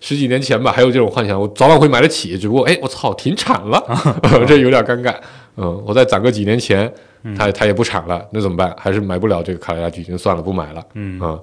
[0.00, 2.36] 十几年前吧，还有这种幻想，我早晚会买得起。
[2.36, 3.82] 只不过，哎，我操，停产了，
[4.46, 5.14] 这有点尴尬。
[5.56, 6.92] 嗯，我再攒个几年前，
[7.36, 8.74] 它它也不产了，那怎么办？
[8.78, 10.84] 还是买不了这个卡罗拉 G，算了，不买了。
[10.94, 11.38] 嗯啊、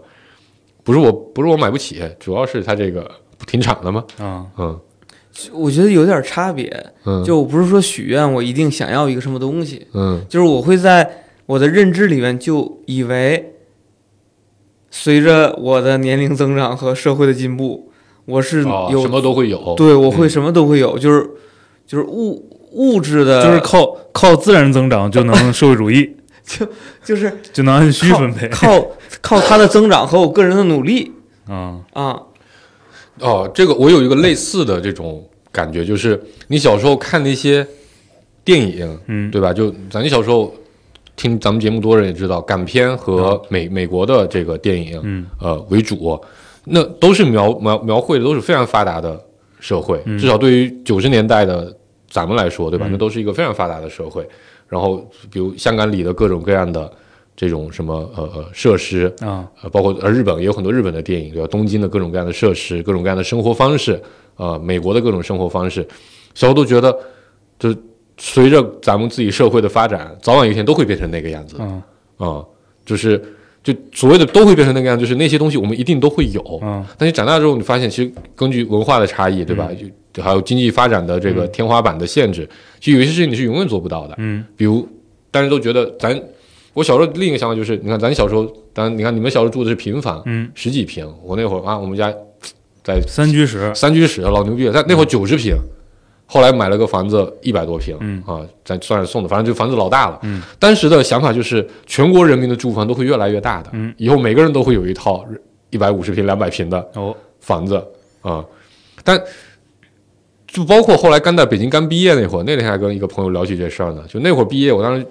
[0.83, 4.03] 不是我不是我买不起，主要是它这个不停产了吗？
[4.19, 4.79] 啊，嗯
[5.51, 6.71] 我觉得有点差别。
[7.05, 13.53] 嗯，就我不是说许愿，我一定想要一个什么东西，嗯就是我会在我的认知里面就以为，
[14.89, 17.91] 随着我的年龄增长和社会的进步，
[18.23, 19.75] 我是哦，有、什么都会有。
[19.75, 21.29] 对我会嗯什么都会有，就是
[21.85, 26.09] 就是物物质的，就是靠靠自然增长就能社会主义，
[26.47, 26.65] 就
[27.03, 28.87] 就是 就能按需分配靠
[29.21, 31.11] 靠它的增长和我个人的努力
[31.49, 31.75] 啊。
[31.91, 32.17] 啊，
[33.19, 37.67] 哦，这个我有一个类似的这种感觉，就是你小时候看那些
[38.45, 39.51] 电影，嗯，对吧？
[39.51, 40.53] 就咱小时候
[41.17, 46.17] 听咱们节目多人也知道，港片和美、美国的这个电影，嗯呃为主，
[46.63, 49.21] 那都是描描描绘的都是非常发达的
[49.59, 50.17] 社会，嗯。
[50.17, 51.75] 至少对于九十年代的
[52.15, 52.85] 咱们来说，对吧？
[52.87, 54.25] 嗯那都是一个非常发达的社会。
[54.69, 56.89] 然后，比如香港里的各种各样的
[57.35, 61.47] 这种什么呃呃设施，啊，呃，包括呃日本也有很多日本的电影，对吧？
[61.51, 64.01] 东京的各种各样的设施，各种各样的生活方式，
[64.37, 65.85] 呃，美国的各种生活方式，
[66.33, 66.97] 小时候都觉得，
[67.59, 67.75] 就
[68.17, 71.83] 随着咱们自己社会的发展，早晚有一天都会变成那个样子啊、
[72.19, 72.45] 嗯
[72.85, 73.21] 就是
[73.61, 79.69] 就所谓的都会变成那个样，就是那些东西我们一定都会有，嗯但你长大之后，你发现其实根据文化的差异，对吧？
[79.73, 79.85] 就
[80.21, 82.47] 还有经济发展的这个天花板的限制，
[82.79, 84.15] 其实有些事情你是永远做不到的。
[84.17, 84.43] 嗯。
[84.55, 84.87] 比如，
[85.31, 86.19] 大家都觉得咱，
[86.73, 92.13] 我小时候另一个想法就是，你看咱小时候，当然你看你们小时候住的是平房，嗯，十几平，我那会儿啊，我们家
[92.83, 95.55] 在 三居室，三居室，老牛逼了，但那会儿九十平，
[96.25, 98.23] 后来买了个房子一百多平，嗯。
[98.25, 100.19] 啊，咱算是送的，反正这房子老大了。
[100.23, 105.25] 嗯，当时的想法就是，全国人民的住房都会越来越大的，嗯，以后每个人都会有一套
[105.69, 107.83] 一百五十平、两百平的哦，房子
[108.21, 108.43] 啊、
[109.03, 109.21] 但
[110.55, 114.01] 就包括后来刚在北京刚毕业那会儿，那天还跟一个朋友聊起这事儿呢。
[114.07, 115.05] 就那会儿毕业，我当时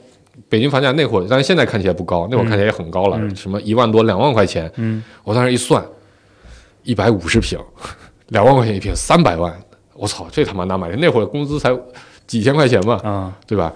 [0.48, 4.72] 北京房价那会儿，但是现在看起来不高，那会儿看起来也很高了，嗯什么一万多、两万块钱。
[4.76, 5.84] 嗯我当时一算，
[6.82, 7.58] 一百五十平，
[8.28, 9.54] 两万块钱一平，三百万，
[9.92, 10.96] 我操，这他妈哪买的？
[10.96, 11.70] 那会儿工资才
[12.26, 13.70] 几千块钱嘛，啊，对吧？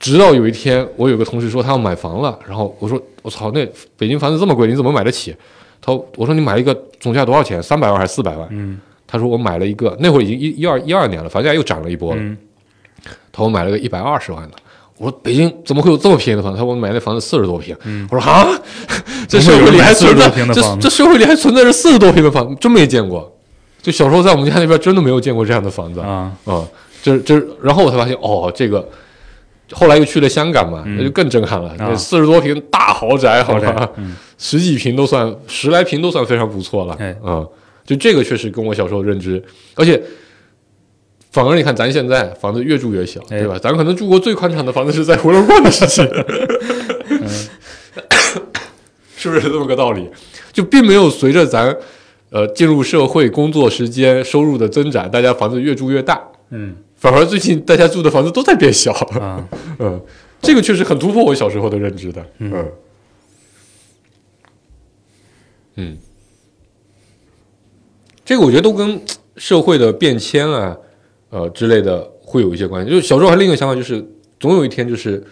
[0.00, 3.64] 直到有一天，我有个同事说他要买房了，然后我说我操，那
[3.96, 5.36] 北京房子这么贵，你怎么买得起？
[5.80, 7.62] 他说我说你买一个总价多少钱？
[7.62, 8.48] 三百万还是四百万？
[8.50, 12.20] 嗯他说我买了一个，那会儿已经一一二一二年了，房价又涨了一波了。
[12.22, 12.36] 嗯
[13.32, 14.56] 他说我买了个一百二十万的。
[14.98, 16.58] 我说北京怎么会有这么便宜的房子？
[16.58, 17.74] 他说我买那房子四十多平。
[17.84, 18.46] 嗯我说啊，
[19.28, 23.32] 这社会里还存在怎么会有人买40多平的这这社会里还存在着四十多平的房子，真没见过。
[23.80, 26.66] 就小时候在我们家那边真的没有见过这样的房子啊，啊，
[27.00, 28.86] 这这，然后我才发现哦，这个
[29.72, 31.72] 后来又去了香港嘛，嗯那就更震撼了。
[31.78, 36.96] 那啊四十多平大豪宅，好好吧，，嗯十几平都算，十来平都算非常不错了。
[36.98, 37.46] 哎嗯，
[37.88, 39.42] 就这个确实跟我小时候认知，
[39.74, 39.98] 而且
[41.30, 43.58] 反而你看咱现在房子越住越小，哎对吧？
[43.58, 46.02] 咱可能住过最宽敞的房子是在回龙观的时期，
[49.16, 50.06] 是不是这么个道理？
[50.52, 51.74] 就并没有随着咱
[52.28, 56.20] 呃进入社会、工作时间、收入的增长，大家房子越住越大，
[56.50, 58.92] 嗯反而最近大家住的房子都在变小。
[58.92, 59.42] 啊，
[59.80, 59.98] 嗯，
[60.42, 62.22] 这个确实很突破我小时候的认知的。
[62.38, 62.72] 嗯嗯
[65.76, 65.96] 嗯，
[68.28, 69.00] 这个我觉得都跟
[69.38, 70.76] 社会的变迁啊，
[71.30, 72.90] 呃之类的会有一些关系。
[72.90, 74.06] 就是小时候还另一个想法，就是
[74.38, 75.24] 总有一天就是，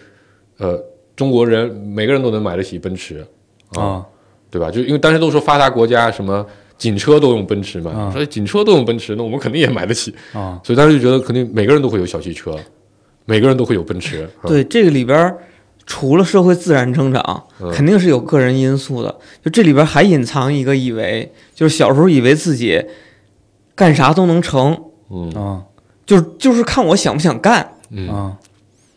[0.57, 0.83] 呃，
[1.15, 3.23] 中国人每个人都能买得起奔驰
[3.75, 4.03] 啊，
[4.49, 4.71] 对吧？
[4.71, 6.43] 就因为当时都说发达国家什么
[6.75, 10.11] 警车都用奔驰嘛，啊所以警车都用奔驰，那我们肯定也买得起。
[10.33, 12.57] 啊，所以当时就觉得肯定每个人都会有小汽车，
[13.25, 14.27] 每个人都会有奔驰。
[14.41, 15.37] 啊对这个里边儿，
[15.85, 19.15] 除了社会自然增长，嗯肯定是有个人因素的。
[19.45, 22.85] 就这里边还隐藏一个以为，就是小时候以为自己
[23.73, 25.63] 干啥都能成，嗯啊
[26.05, 27.73] 就是就是看我想不想干。
[27.89, 28.37] 嗯，啊，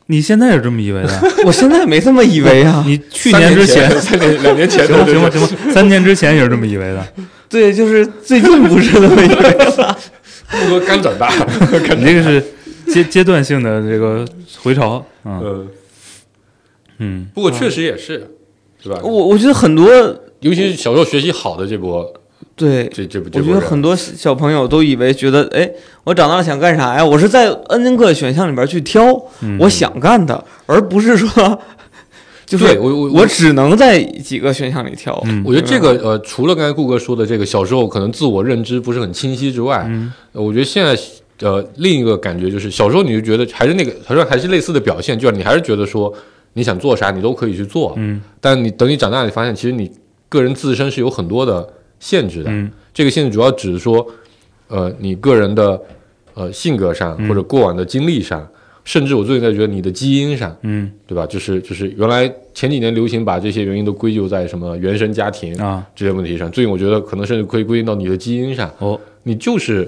[0.06, 1.22] 你现在是这么以为的？
[1.46, 2.82] 我现在没这么以为啊。
[2.86, 7.06] 你去年之前，三年两年前，行吧行吧行吧，三年之前也是这么以为的。
[7.48, 9.98] 对，就是最近不是这么以为了。
[10.50, 11.32] 对木哥刚长大，
[11.96, 12.44] 你这个是
[12.92, 14.26] 阶阶段性的这个
[14.60, 15.68] 回潮，嗯嗯，
[16.98, 18.28] 嗯不过确实也是，
[18.82, 18.98] 是吧？
[19.02, 19.88] 我我觉得很多
[20.40, 22.12] 尤其是小时候学习好的这波，
[22.60, 25.70] 对，这这不我觉，得很多小朋友都以为觉得，哎，
[26.04, 27.02] 我长大了想干啥呀？
[27.02, 29.02] 我是在 n 个选项里边去挑
[29.40, 31.58] 嗯，我想干的，而不是说，
[32.44, 35.18] 就是对我我我只能在几个选项里挑。
[35.24, 39.90] 嗯我觉得这个呃，除了刚才顾哥说的这个小时候可能自我认知不是很清晰之外，
[40.32, 40.94] 我觉得现在
[41.48, 46.12] 呃另一个感觉就是小时候你就觉得还是那个，好像还是类似的表现，就是你还是觉得说
[46.52, 49.90] 你想做啥你都可以去做，嗯但你等你长大，你发现其实你
[50.28, 51.66] 个人自身是有很多的
[52.00, 52.50] 限制的。
[52.50, 52.68] 嗯。
[52.92, 54.04] 这个限制主要指说，
[54.66, 55.80] 呃，你个人的
[56.34, 57.28] 呃性格上嗯。
[57.28, 58.46] 或者过往的经历上，
[58.82, 60.90] 甚至我最近在觉得你的基因上，嗯。
[61.06, 61.24] 对吧？
[61.26, 65.86] 就是就是原来前几年流行把这些原因都归咎在什么原生家庭啊。
[65.94, 68.98] 这些问题上，最近我觉得可能甚至可以归因到你的基因上，哦。
[69.22, 69.86] 你就是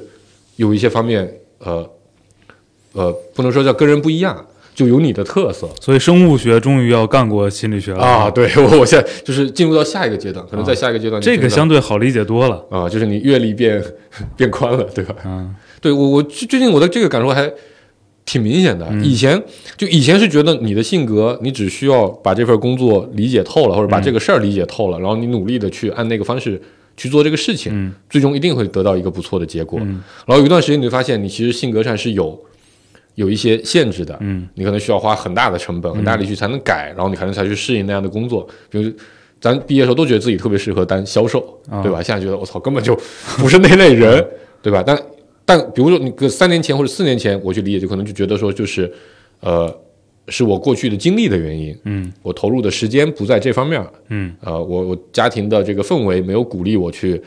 [0.56, 1.90] 有一些方面，呃
[2.92, 12.64] 呃，不能说叫跟人不一样，就有你的特色所以生物学终于要干过心理学了啊。，对我我现在就是进入到下一个阶段，可能在下一个阶段你这个相对好理解多了。
[12.70, 13.82] 啊，就是你阅历变
[14.36, 15.14] 变宽了，对吧？
[15.24, 17.52] 嗯对我我最最近我的这个感受还
[18.24, 18.86] 挺明显的。
[18.88, 19.42] 嗯以前
[19.76, 26.60] 就以前是觉得你的性格，你只需要把这份工作理解透了，或者把嗯这个事儿理解透了，然后你努力的去按那个方式
[26.96, 29.78] 去做这个事情，嗯最终一定会得到一个不错的结果。
[29.82, 32.40] 嗯然后有一段时间你会发现，你其实性格上是有
[33.14, 34.48] 有一些限制的，嗯。
[34.54, 38.46] 你可能需要花很大的成本、很大的力气才能改，然后你可能才去适应那样的工作。
[38.70, 38.90] 比如
[39.40, 41.82] 咱毕业的时候都觉得自己特别适合当销售，啊。
[41.82, 42.02] 对吧？
[42.02, 42.94] 现在觉得我操，根本就
[43.38, 44.24] 不是那类人，
[44.62, 44.82] 对吧？
[44.86, 44.98] 但
[45.44, 48.90] 但比如说你个三年前或者四年前，我去理解，就可能就觉得说就是，
[49.40, 49.72] 呃，
[50.28, 52.12] 是我过去的经历的原因，嗯。
[52.22, 54.32] 我投入的时间不在这方面，嗯。
[54.40, 57.20] 呃，我我家庭的这个氛围没有鼓励我去、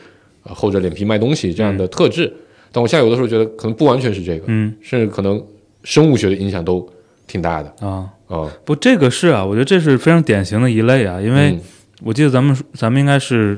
[0.44, 2.32] 呃、厚着脸皮卖东西这样的特质。
[2.72, 4.74] 但我现在有的时候觉得可能不完全是这个，嗯。
[4.80, 5.42] 甚至可能
[5.86, 6.84] 生物学的影响都
[7.28, 8.50] 挺大的啊，啊。
[8.64, 11.60] 不，这个是啊，我觉得这是非常典型的一类啊，因为嗯
[12.02, 13.56] 我记得咱们咱们应该是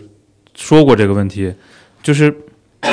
[0.55, 1.53] 说过这个问题，
[2.03, 2.31] 就是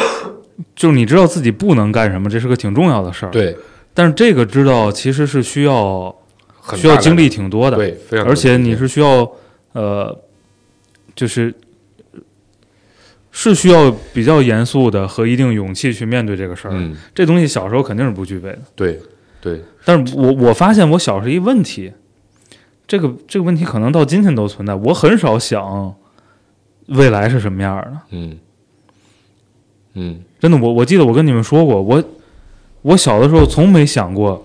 [0.74, 3.56] 就是你知道自己不能干什么，这是个挺重要的事儿。，对，
[3.94, 6.16] 但是这个知道其实是需要
[6.76, 9.30] 需要精力挺多的，对，非常而且你是需要
[9.74, 10.18] 呃，
[11.14, 11.54] 就是
[13.32, 16.72] 是需要比较严肃的和一定勇气去面对这个事儿。
[16.74, 18.60] 嗯，这东西小时候肯定是不具备的。
[18.76, 19.00] 对
[19.46, 21.94] 对，但是我我发现我小时候一问题，
[22.88, 24.74] 这个这个问题可能到今天都存在。
[24.74, 25.94] 我很少想
[26.88, 28.40] 未来是什么样的，嗯。
[29.94, 30.20] 嗯。
[30.40, 30.58] 真的。
[30.58, 32.04] 我我记得我跟你们说过，我
[32.82, 34.44] 我小的时候从没想过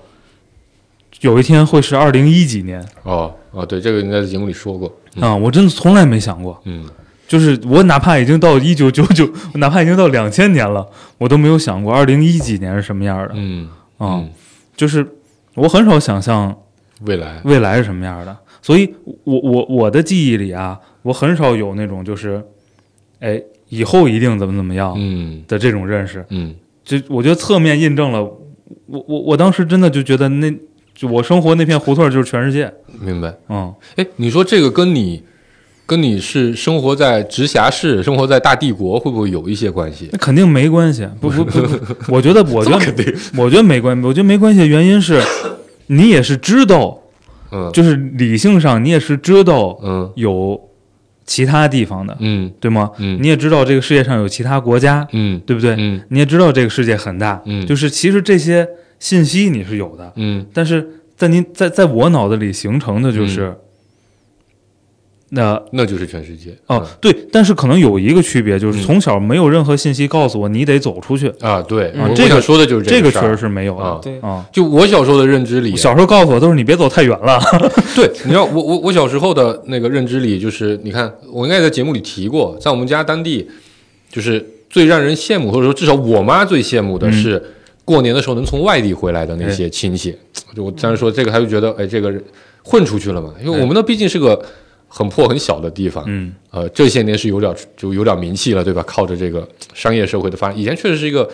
[1.22, 2.86] 有一天会是二零一几年。
[3.02, 5.24] 哦哦，对，这个应该在节目里说过，嗯。
[5.24, 6.60] 啊、我真的从来没想过。
[6.66, 6.86] 嗯。
[7.26, 10.86] 就是我哪怕已经到一九九九， 哪怕已经到两千年了，
[11.16, 13.30] 我都没有想过二零一几年是什么样的。
[13.34, 13.66] 嗯
[13.98, 14.30] 啊、嗯，
[14.80, 15.06] 就是
[15.56, 16.56] 我很少想象
[17.02, 22.42] 未来，未来是什么样的，所以我我我的记忆里啊，我很少有那种就是，
[23.18, 26.24] 哎，以后一定怎么怎么样嗯的这种认识。
[26.30, 30.50] 嗯就我觉得侧面印证了我我我当时真的就觉得那
[30.94, 32.72] 就我生活那片胡同就是全世界。
[32.98, 33.34] 明白。
[33.50, 35.22] 嗯，哎，你说这个跟你
[35.90, 40.08] 跟你是生活在直辖市、生活在大帝国，会不会有一些关系？
[40.12, 41.04] 那肯定没关系。
[41.20, 45.20] 不不不不，我觉得我觉得 肯定，我觉得没关系，我觉得没关系的原因是，
[45.88, 46.96] 你也是知道，
[47.50, 47.68] 嗯。
[47.72, 50.08] 就是理性上你也是知道嗯。
[50.14, 50.60] 有
[51.26, 52.48] 其他地方的，嗯。
[52.60, 52.88] 对吗？
[52.98, 53.18] 嗯。
[53.20, 55.40] 你也知道这个世界上有其他国家，嗯。
[55.44, 55.74] 对不对？
[55.76, 56.00] 嗯。
[56.10, 57.66] 你也知道这个世界很大，嗯。
[57.66, 58.64] 就是其实这些
[59.00, 60.46] 信息你是有的，嗯。
[60.54, 63.52] 但是在您在在我脑子里形成的就是，
[65.32, 68.82] 那那就是全世界哦对，但是可能有一个区别，就是嗯。
[68.82, 73.30] 从小没有任何信息告诉我你得走出去，啊，对，我嗯这个说的就是这个事儿。
[73.30, 74.00] 实是没有的啊。
[74.02, 74.18] 对。
[74.20, 74.44] 啊。
[74.52, 77.38] 就我小时候的认知里，小时候告诉我都是你别走太远了，
[77.94, 83.48] 对，你知道我我我小时候的那个认知里，就是你看，我应该在节目里提过，在我们家当地，
[84.10, 87.12] 就是最让人羡慕，或者说至少我妈最羡慕的嗯。
[87.12, 87.42] 是
[87.84, 90.16] 过年的时候能从外地回来的那些亲戚。
[90.54, 92.12] 就我当时说这个，他就觉得哎，这个
[92.62, 94.40] 混出去了嘛，因为我们那毕竟是个
[94.92, 98.82] 很破很小的地方，嗯呃，这些年是有点就有点名气了，对吧？
[98.86, 101.26] 靠着这个商业社会的发展，以前确实是一个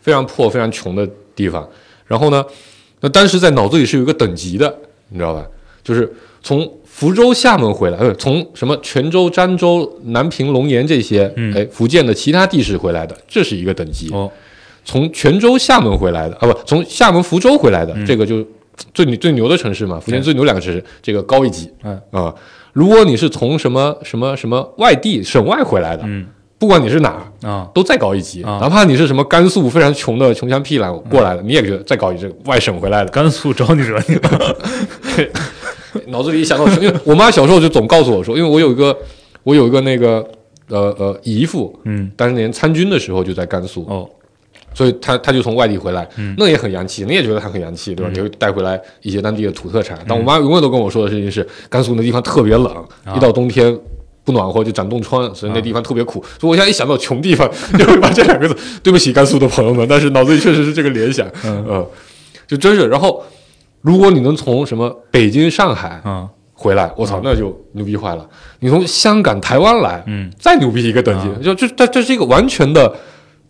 [0.00, 1.66] 非常破、非常穷的地方。
[2.06, 2.44] 然后呢，
[3.00, 4.76] 那当时在脑子里是有一个等级的，
[5.10, 5.46] 你知道吧？
[5.84, 14.10] 就是从福州、厦门回来，呃，从什么泉州、漳州、南平、龙岩这些，嗯哎，福建的其他地市回来的，这是一个等级。
[14.12, 14.30] 哦
[14.86, 18.46] 从泉州、厦门回来的，啊，不，从厦门、福州回来的，嗯这个就
[18.92, 22.34] 最牛最牛的城市嘛，福建最牛两个城市，这个高一级嗯啊、
[22.74, 26.26] 如果你是从什么什么什么外地省外回来的，嗯。
[26.56, 27.68] 不管你是哪儿，啊。
[27.74, 28.42] 都再高一级。
[28.42, 28.58] 啊。
[28.60, 33.10] 哪怕你是什么甘肃非常穷的穷乡僻壤过来的，你也觉得再高一级，外省回来的。
[33.10, 34.56] 甘肃招你惹你了，
[36.08, 38.96] 脑子里一想到，因为我妈小时候就总告诉我说，因为我有一个
[39.42, 40.26] 我有一个那个
[40.68, 42.10] 呃呃姨父，嗯。
[42.16, 44.08] 当年参军的时候就在甘肃，哦
[44.74, 48.10] 所以他他就从外地回来，嗯那也很洋气，你也觉得他很洋气，对吧？
[48.12, 49.98] 嗯你会带回来一些当地的土特产。
[50.06, 52.66] 但我妈永远都跟我说的事情是，甘肃那地方特别冷，
[53.04, 53.78] 啊一到冬天。
[54.26, 56.14] 不暖和就长冻疮，所以那地方特别苦。
[56.40, 57.46] 所以我现在一想到穷地方，
[57.78, 61.86] 就会把这两个字，对不起甘肃的朋友们，但是脑子里确实是这个联想，嗯呃，
[62.46, 62.88] 就真是。
[62.88, 63.22] 然后，
[63.82, 68.26] 如果你能从什么北京、上海啊回来，我操，那就牛逼坏了。
[68.60, 72.90] 你从香港、台湾来，嗯再牛逼一个等级，啊就这这这是一个完全的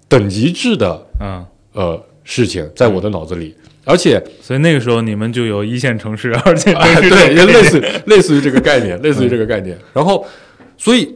[0.09, 9.77] 等级制的嗯，呃事情，在我的脑子里，而且所以那个时候你们就有一线城市、二线城哎，市，对，也类似类似于这个概念， 类似于这个概念。
[9.93, 10.25] 然后，
[10.79, 11.15] 所以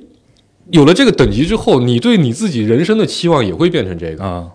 [0.71, 4.47] 有了这个等级之后，你对你自己人生的期望也会变成这个，啊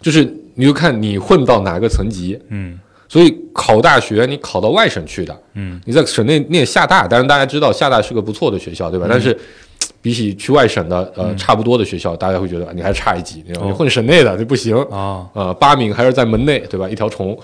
[0.00, 0.24] 就是
[0.54, 2.38] 你就看你混到哪个层级。
[2.48, 2.78] 嗯
[3.12, 9.06] 所以考大学，你考到外省去的，嗯你在省内念厦大，当然大家知道厦大是个不错的学校，对吧？
[9.10, 9.36] 但是
[10.02, 11.36] 比起去外省的呃嗯。
[11.36, 15.26] 差不多的学校，大家会觉得你还差一级，你混省内的这不行，啊。
[15.34, 16.88] 呃，八名还是在门内，对吧？
[16.88, 17.38] 一条虫。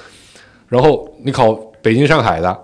[0.69, 2.59] 然后你考北京、上海的，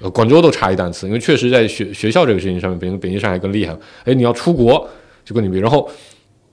[0.00, 3.76] 呃，广州都差一档次，因为确实在学学校这个事情上面，北京、北京、上海更厉害。
[4.04, 4.88] 哎，你要出国
[5.24, 5.88] 就跟你比，然后，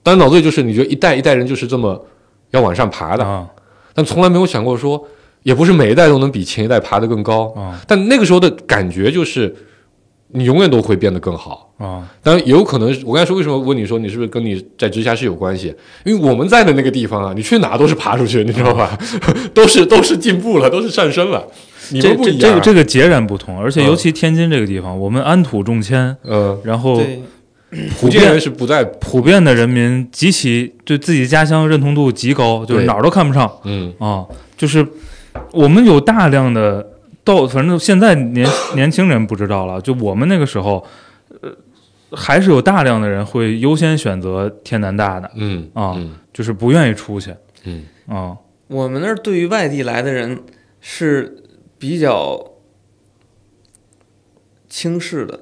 [0.01, 2.03] 当然脑子里就是你觉得一代一代人就是这么
[2.51, 3.47] 要往上爬的，啊。
[3.93, 5.03] 但从来没有想过说，
[5.43, 7.53] 也不是每一代都能比前一代爬得更高。
[7.55, 7.79] 啊。
[7.87, 9.53] 但那个时候的感觉就是，
[10.31, 11.73] 你永远都会变得更好。
[11.77, 15.73] 啊当然，也有可能我刚才说为什么问你说你是不是跟你在直辖市有关系？
[16.03, 18.97] 因为我们在的那个地方啊，你去哪都是爬出去，你知道吧？
[19.53, 21.45] 都是都是进步了，都是上升了。
[21.91, 22.53] 你这这们不一样啊。
[22.53, 27.21] 这个这个截然不同，而且嗯尤其天津这个地方，我们安土重迁，呃，然后对，
[27.91, 34.25] 福建人是不在，普遍的人民极其对自己家乡认同度极高，就是哪儿都看不上嗯啊。
[34.57, 34.85] 就是
[35.53, 36.85] 我们有大量的
[37.29, 40.83] 到，反正现在年年轻人不知道了，就我们那个时候，
[41.41, 41.55] 呃，
[42.11, 48.35] 还是有大量的人会优先选择天南大的，嗯啊嗯就是不愿意出去嗯啊。
[48.67, 50.43] 我们那儿对于外地来的人
[50.81, 51.43] 是
[51.77, 52.53] 比较
[54.67, 55.39] 轻视的，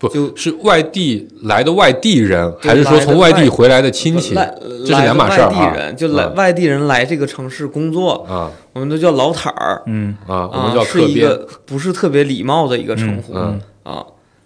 [0.00, 4.34] 不就是外地来的外地人，还是说从外外地回来的亲戚？
[4.34, 6.32] 这是两码事儿啊外地人就来啊。
[6.34, 8.50] 外地人来这个城市工作，啊。
[8.72, 10.16] 我们都叫老坦儿嗯。
[10.26, 10.48] 啊？
[10.48, 13.60] 我啊们叫，是一，个不是特别礼貌的一个称呼嗯。
[13.82, 14.02] 啊，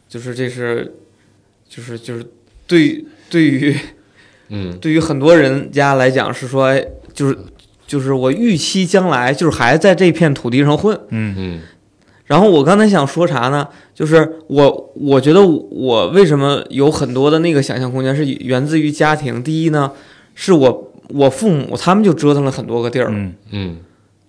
[0.09, 0.93] 就是这是
[1.69, 2.27] 就是就是
[2.67, 3.77] 对对于
[4.51, 4.77] 嗯。
[4.81, 7.38] 对于很多人家来讲是说，哎，就是
[7.87, 10.99] 就是我预期将来就是还在这片土地上混。
[11.11, 11.33] 嗯。
[11.38, 11.61] 嗯
[12.26, 13.68] 然后我刚才想说啥呢？
[13.94, 19.42] 就是我我觉得我为什么有很多的那个想象空间是源自于家庭。
[19.42, 19.90] 第一呢，
[20.34, 23.34] 是我我父母他们就折腾了很多个地儿，嗯。
[23.50, 23.76] 嗯。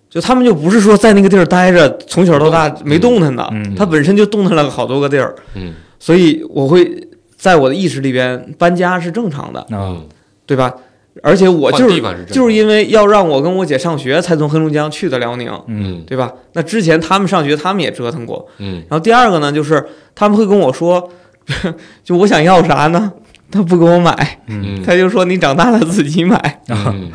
[0.10, 3.75] 就他们就不是说在那个地儿待着，从小到大没动弹的，嗯。
[3.75, 5.73] 他本身就动弹了好多个地儿，嗯。
[5.99, 9.65] 所以我会在我的意识里边搬家是正常的，
[10.45, 10.73] 对吧？
[11.23, 16.32] 而且我就是是就是因为要让我跟我姐上学，才从黑龙江去的辽宁，嗯嗯对吧？
[16.54, 18.47] 那之前他们上学，他们也折腾过。
[18.60, 21.10] 嗯然后第二个呢，就是他们会跟我说，
[22.04, 23.12] 就我想要啥呢，
[23.49, 24.39] 他不给我买，
[24.86, 26.62] 他就说你长大了自己买。
[26.69, 27.12] 嗯，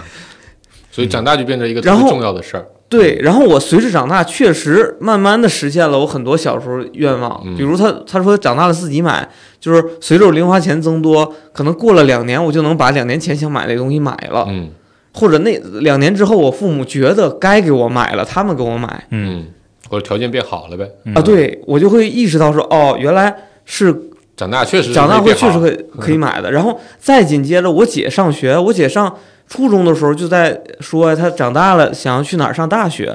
[0.91, 2.67] 所以长大就变成一个特别重要的事儿。
[2.91, 9.27] 对，然后我随着长大，确实慢慢的实现了我很多小时候愿望，嗯比如他他说长大了自己买，
[9.61, 14.71] 就是随着我零花钱增多，可能过了两年，我就能把两年前想买的东西买了，嗯
[15.15, 19.47] 或者那两年之后，我父母觉得该给我买了，他们给我买嗯嗯，
[19.89, 20.89] 或者条件变好了呗。
[21.05, 23.95] 嗯啊，对我就会意识到说，哦，原来是
[24.37, 26.51] 长大确实是长大会确实可以 可以买的。
[26.53, 29.13] 然后再紧接着，我姐上学，我姐上
[29.51, 33.15] 初中的时候就在说，他长大了想要去哪儿上大学，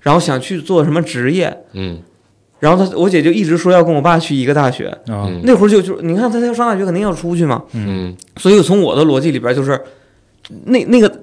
[0.00, 1.54] 然后想去做什么职业。
[1.74, 1.98] 嗯。
[2.60, 4.92] 然后他我姐就一直说要跟我爸去一个大学，
[5.44, 9.80] 那会儿就就你看他要上大学肯定要出去嘛，嗯，所以从我的逻辑里边就是，
[10.64, 11.20] 那那个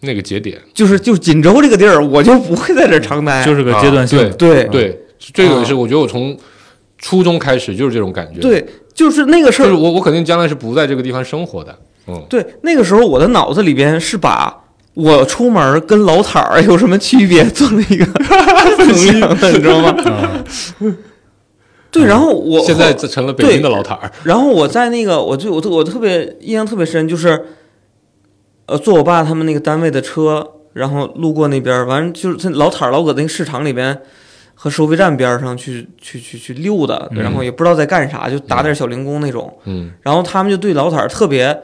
[0.00, 3.44] 那个节点，就是就锦州这个地儿，我就不会在这儿长待。
[3.46, 4.18] 就是个阶段性。
[4.18, 6.36] 啊对对，这个也是我觉得我从
[6.98, 11.78] 初中开始就是这种感觉。，对，就是那个事儿，就是我我肯定将来是不在这个地方生活的。
[12.06, 14.58] 嗯对，那个时候我的脑子里边是把。
[14.94, 17.42] 我出门跟老坦儿有什么区别？
[17.48, 18.04] 做了一个
[18.76, 19.88] 衡量的，你知道吗？
[20.04, 20.44] 啊
[21.90, 24.12] 对，然后我现在成了北京的老坦儿。
[24.24, 27.42] 然后我在那个，我就我特我特别印象特别深，就是，
[28.66, 33.98] 呃，坐我爸他们那个单位的车，然后路过那边儿，完了就是他老坦儿老搁那个市场里边
[34.54, 39.50] 和收费站边儿上去去去去溜达，嗯然后也不知道在干啥，就打点小零工那种。
[39.64, 41.58] 嗯然后他们就对老坦儿特别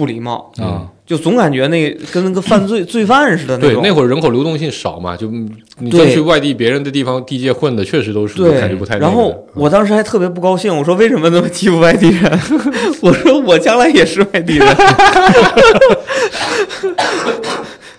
[0.00, 3.82] 不礼貌，啊就总感觉那个跟那个犯罪 罪犯似的那对，种。
[3.82, 9.06] 那会儿人口流动性少嘛，就嗯你对真去外地别人的地方地界混的，确实都是对，感觉不太那个。
[9.06, 12.40] 然后我当时还特别不高兴，我说为什么那么欺负外地人？
[13.02, 14.66] 我说我将来也是外地人。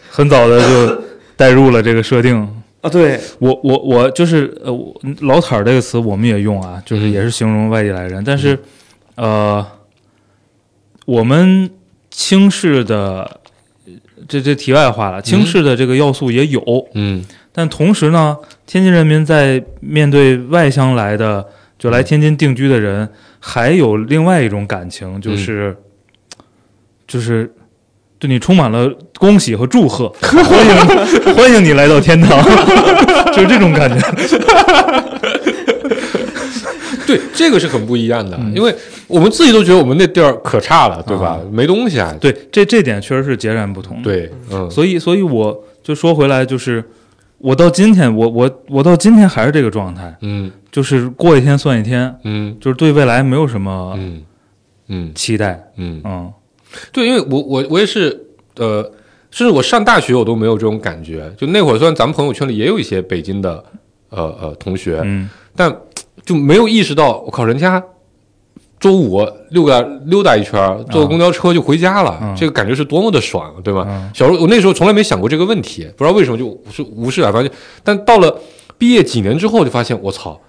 [0.09, 1.01] 很早的就
[1.35, 2.47] 带入了这个设定。
[2.81, 4.73] 啊，对，我我我就是呃，
[5.19, 8.57] 老坦儿这个词我们也用啊，就是也是形容外地来人，但是
[9.15, 9.63] 呃，
[11.05, 11.69] 我们
[12.11, 13.39] 轻视的
[14.27, 16.61] 这这题外话了，轻视的这个要素也有，
[16.93, 17.25] 嗯。
[17.53, 21.45] 但同时呢，天津人民在面对外乡来的
[21.79, 23.09] 就来天津定居的人，
[23.39, 25.75] 还有另外一种感情，就是、
[27.05, 27.51] 就是
[28.17, 32.41] 对你充满了恭喜和祝贺， 欢迎欢迎你来到天堂，
[33.33, 34.07] 就是这种感觉。
[37.15, 38.73] 对，这个是很不一样的，嗯因为
[39.07, 41.39] 我们自己都觉得我们那地儿可差了，对吧？
[41.51, 42.15] 没东西啊。
[42.19, 44.03] 对，这这点确实是截然不同的。
[44.03, 46.83] 对，嗯，所以，所以我就说回来，就是
[47.39, 54.21] 我到今天，我我我到今天还是这个状态，嗯就是过一天算一天，嗯就是对未来没有什么嗯
[54.87, 55.61] 嗯期待。
[55.77, 56.31] 嗯，嗯
[56.93, 58.81] 对，因为我我我也是，呃，
[59.31, 61.29] 甚至我上大学我都没有这种感觉。
[61.37, 63.61] 就那会儿，虽然咱们朋友圈里也有一些北京的
[64.09, 65.75] 呃呃同学，嗯但
[66.25, 67.83] 就没有意识到，我靠，人家
[68.79, 70.53] 周五溜达溜达一圈，
[70.89, 73.85] 坐个公交车就回家了，嗯这个感觉是多么的爽，对吧？
[73.87, 77.51] 嗯小时候我那时候从来没想过这个问题，不知道为什么就无视无视啊，反正
[77.83, 78.39] 但到了
[78.77, 80.39] 毕业几年之后，就发现我操，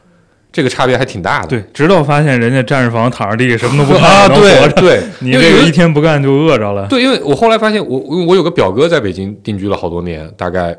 [0.50, 1.48] 这个差别还挺大的。
[1.48, 6.86] 对，直到发现人家站着房躺着地什么都不干 活对着对，你这个一天不干就饿着了。
[6.92, 10.74] 对，因为我后来发现我，我我有个表哥在北京定居了好多年，大概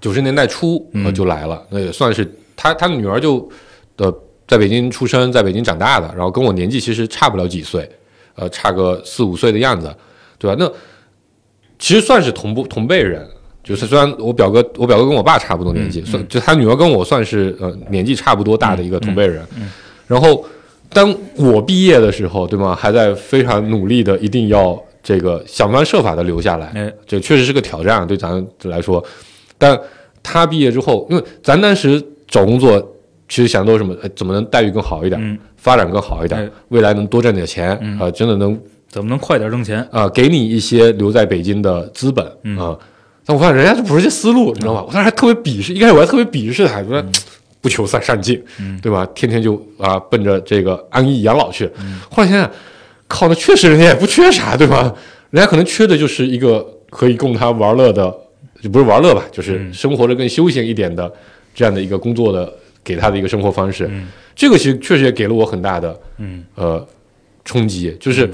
[0.00, 2.24] 九十年代初就来了，那也算是
[2.60, 3.48] 他他女儿就
[3.96, 4.14] 呃
[4.46, 7.88] 在北京出生，在北京长大的，然后跟我年纪其实差不了几岁，
[8.34, 9.90] 呃差个四五岁的样子，
[10.38, 10.54] 对吧？
[10.58, 10.70] 那
[11.78, 13.26] 其实算是同步同辈人。
[13.62, 19.46] 就是虽然我表哥，我表哥跟我爸差不多年纪，算就他女儿跟我算是呃年纪差不多大的一个同辈人。
[20.06, 20.44] 然后
[20.88, 22.74] 当我毕业的时候，对吗？
[22.74, 29.04] 还在非常努力的，一定要这个想方设法的留下来，哎，这确实是个挑战，对咱来说。
[29.58, 29.78] 但
[30.22, 32.80] 他毕业之后，因为咱当时找工作，
[33.28, 33.94] 其实想都是什么？
[34.02, 38.58] 哎怎么能待遇更好一点，嗯，发展更好一点，哎未来能多赚点钱啊、嗯真的能
[38.88, 39.86] 怎么能快点挣钱？
[39.92, 42.78] 啊、给你一些留在北京的资本啊、嗯
[43.26, 44.82] 但我发现人家就不是这思路，你知道吧？
[44.86, 47.04] 我当时还特别鄙视，一开始我还特别鄙视他，觉得、
[47.60, 49.06] 不求上上进，嗯对吧？
[49.14, 51.70] 天天就啊奔着这个安逸养老去。
[51.80, 52.50] 嗯后来想想，
[53.06, 54.92] 靠，那确实人家也不缺啥，对吧？
[55.30, 58.12] 人家可能缺的就是一个可以供他玩乐的，
[58.62, 61.12] 就不是玩乐吧，就是嗯生活的更休闲一点的
[61.60, 62.50] 这样的一个工作的
[62.82, 63.86] 给他的一个生活方式。
[63.90, 64.08] 嗯。
[64.34, 66.42] 这个其实确实也给了我很大的嗯。
[66.54, 66.88] 呃
[67.44, 68.30] 冲击，就是、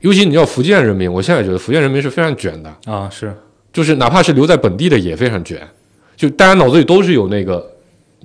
[0.00, 3.32] 尤其你要福建人民，我现在觉得福建人民是非常卷的，啊，是。
[3.72, 5.60] 就是哪怕是留在本地的也非常卷，
[6.16, 7.64] 就大家脑子里都是有那个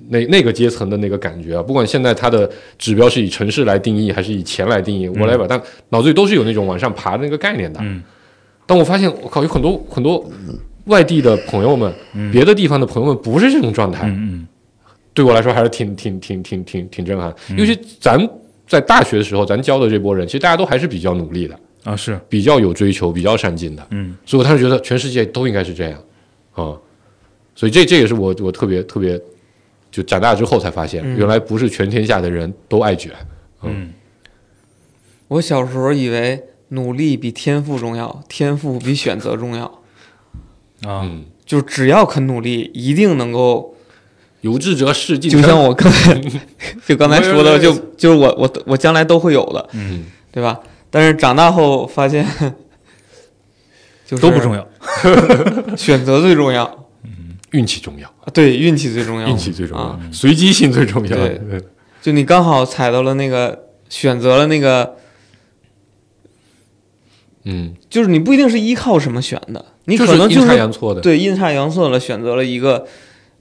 [0.08, 5.60] 那那个阶层的那个感觉啊，不管现在它的指标是以城市来定义还是以钱来定义，whatever，、但
[5.90, 7.78] 脑子里都是有那种往上爬的那个概念的。
[7.82, 8.02] 嗯。
[8.66, 10.30] 但我发现，我靠，有很多很多
[10.88, 12.30] 外地的朋友们，嗯。
[12.32, 14.46] 别的地方的朋友们不是这种状态，嗯
[15.14, 17.34] 对我来说还是挺挺挺挺挺挺震撼。
[17.56, 18.18] 尤其咱
[18.68, 22.20] 在大学的时候，咱教的这波人，其实大家都还是比较努力的，嗯啊是。
[22.28, 23.84] 比较有追求，比较上进的。
[23.90, 24.16] 嗯。
[24.24, 26.00] 所以我当时觉得全世界都应该是这样。
[26.52, 26.76] 啊、
[27.54, 29.20] 所以这这也是我我特别特别
[29.90, 31.16] 就长大之后才发现，嗯。
[31.16, 33.12] 原来不是全天下的人都爱卷。
[33.62, 33.92] 嗯。
[35.26, 39.82] 我小时候以为努力比天赋重要，天赋比选择重要，
[40.82, 41.02] 啊。
[41.04, 43.74] 嗯，就只要肯努力，一定能够。
[44.42, 45.48] 有志者事竟就成。
[45.50, 46.14] 像我刚才
[46.86, 50.04] 就刚才说的，就就是我我我将来都会有的，嗯。
[50.30, 50.60] 对吧？
[50.90, 52.24] 但是长大后发现，
[54.06, 54.64] 就是都不重要。
[55.76, 57.36] 选择最重要，嗯。
[57.50, 59.84] 运气重要，啊对，运气最重要，运气最重要。
[59.84, 61.16] 啊，随机性最重要。
[61.16, 61.40] 对。
[62.00, 64.94] 就你刚好踩到了那个，选择了那个，
[67.42, 71.00] 嗯，就是你不一定是依靠什么选的，你可能就是差阳错的。
[71.00, 72.86] 对阴差阳错了选择了一个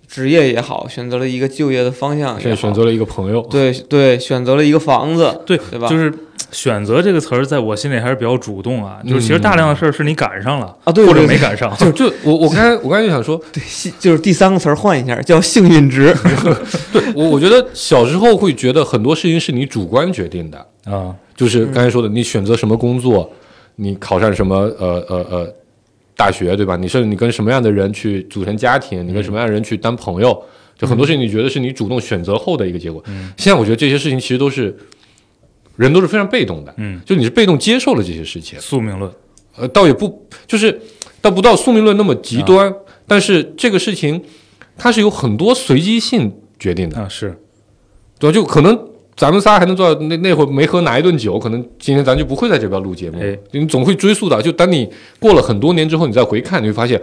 [0.07, 5.87] 职业也好，选择了一个就业的方向也好，选择了一个朋友，对对，选择了一个房子，对对吧？
[5.89, 6.11] 就是
[6.49, 8.99] 选择这个词儿，在我心里还是比较主动啊。
[9.03, 11.75] 嗯就是其实大量的事儿是你赶上了啊对或者没赶上。
[11.77, 16.15] 就就我我刚才我刚才就想说， 对，幸就是第三个词儿换一下，叫幸运值。
[16.93, 23.29] 对我我觉得小时候会觉得很多事情是你主观决定的，啊，就是刚才说的，你选择什么工作，
[23.75, 25.53] 你考上什么呃呃呃
[26.17, 26.75] 大学，对吧？
[26.75, 30.43] 你甚至你跟什么样的人去组成家庭，你跟什么样的人去当朋友，
[30.77, 33.01] 就很多事情你觉得是你主动选择后的一个结果。
[33.37, 34.75] 现在我觉得这些事情其实都是
[35.75, 39.09] 人都是非常被动的，嗯，就你是被动接受了这些事情，宿命论。
[39.55, 40.81] 呃，倒也不就是
[41.21, 42.73] 倒不到宿命论那么极端，
[43.07, 44.21] 但是这个事情
[44.75, 46.99] 它是有很多随机性决定的。
[46.99, 47.35] 啊，是，
[48.19, 48.33] 对吧？
[48.33, 53.19] 就可能咱们仨还能做到那那会儿没喝哪一顿酒，可能今天咱就不会在这边录节目。
[53.19, 54.87] 哎你总会追溯到，就当你
[55.19, 56.99] 过了很多年之后，你再回看，你会发现，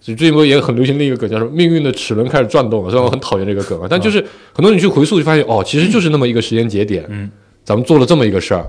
[0.00, 2.90] 就最近不是也很流行另一个梗，叫什么“命运的齿轮开始转动了”。
[2.90, 4.18] 虽然我很讨厌这个梗啊，但就是
[4.52, 7.30] 很多人你去回溯，就发现哦，其实就是那么一个时间节点，嗯，
[7.62, 8.66] 咱们做了这么一个事儿，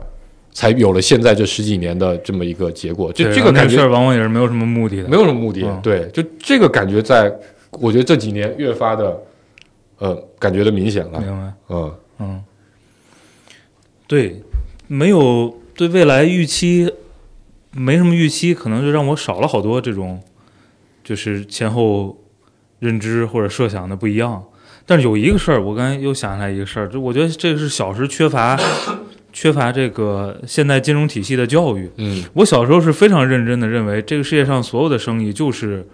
[0.54, 3.12] 才有了现在这十几年的这么一个结果。
[3.12, 5.10] 这这个感觉往往也是没有什么目的的。
[5.10, 7.34] 没有什么目的，嗯对，就这个感觉在，
[7.72, 9.20] 我觉得这几年越发的，
[9.98, 11.54] 呃，感觉的明显了，明白？
[11.70, 11.92] 嗯。
[12.18, 12.42] 嗯，
[14.08, 14.42] 对，
[14.88, 16.92] 没有对未来预期，
[17.72, 20.22] 没什么预期，可能就让我少了好多这种，
[21.04, 22.18] 就是前后
[22.80, 24.44] 认知或者设想的不一样。
[24.86, 28.56] 但是有一个事儿，我刚才又想起来一个事儿，就我觉得这个是小时缺乏
[29.34, 31.90] 缺乏这个现代金融体系的教育。
[31.98, 35.88] 嗯我小时候是非常认真的认为，这个世界上所有的生意就是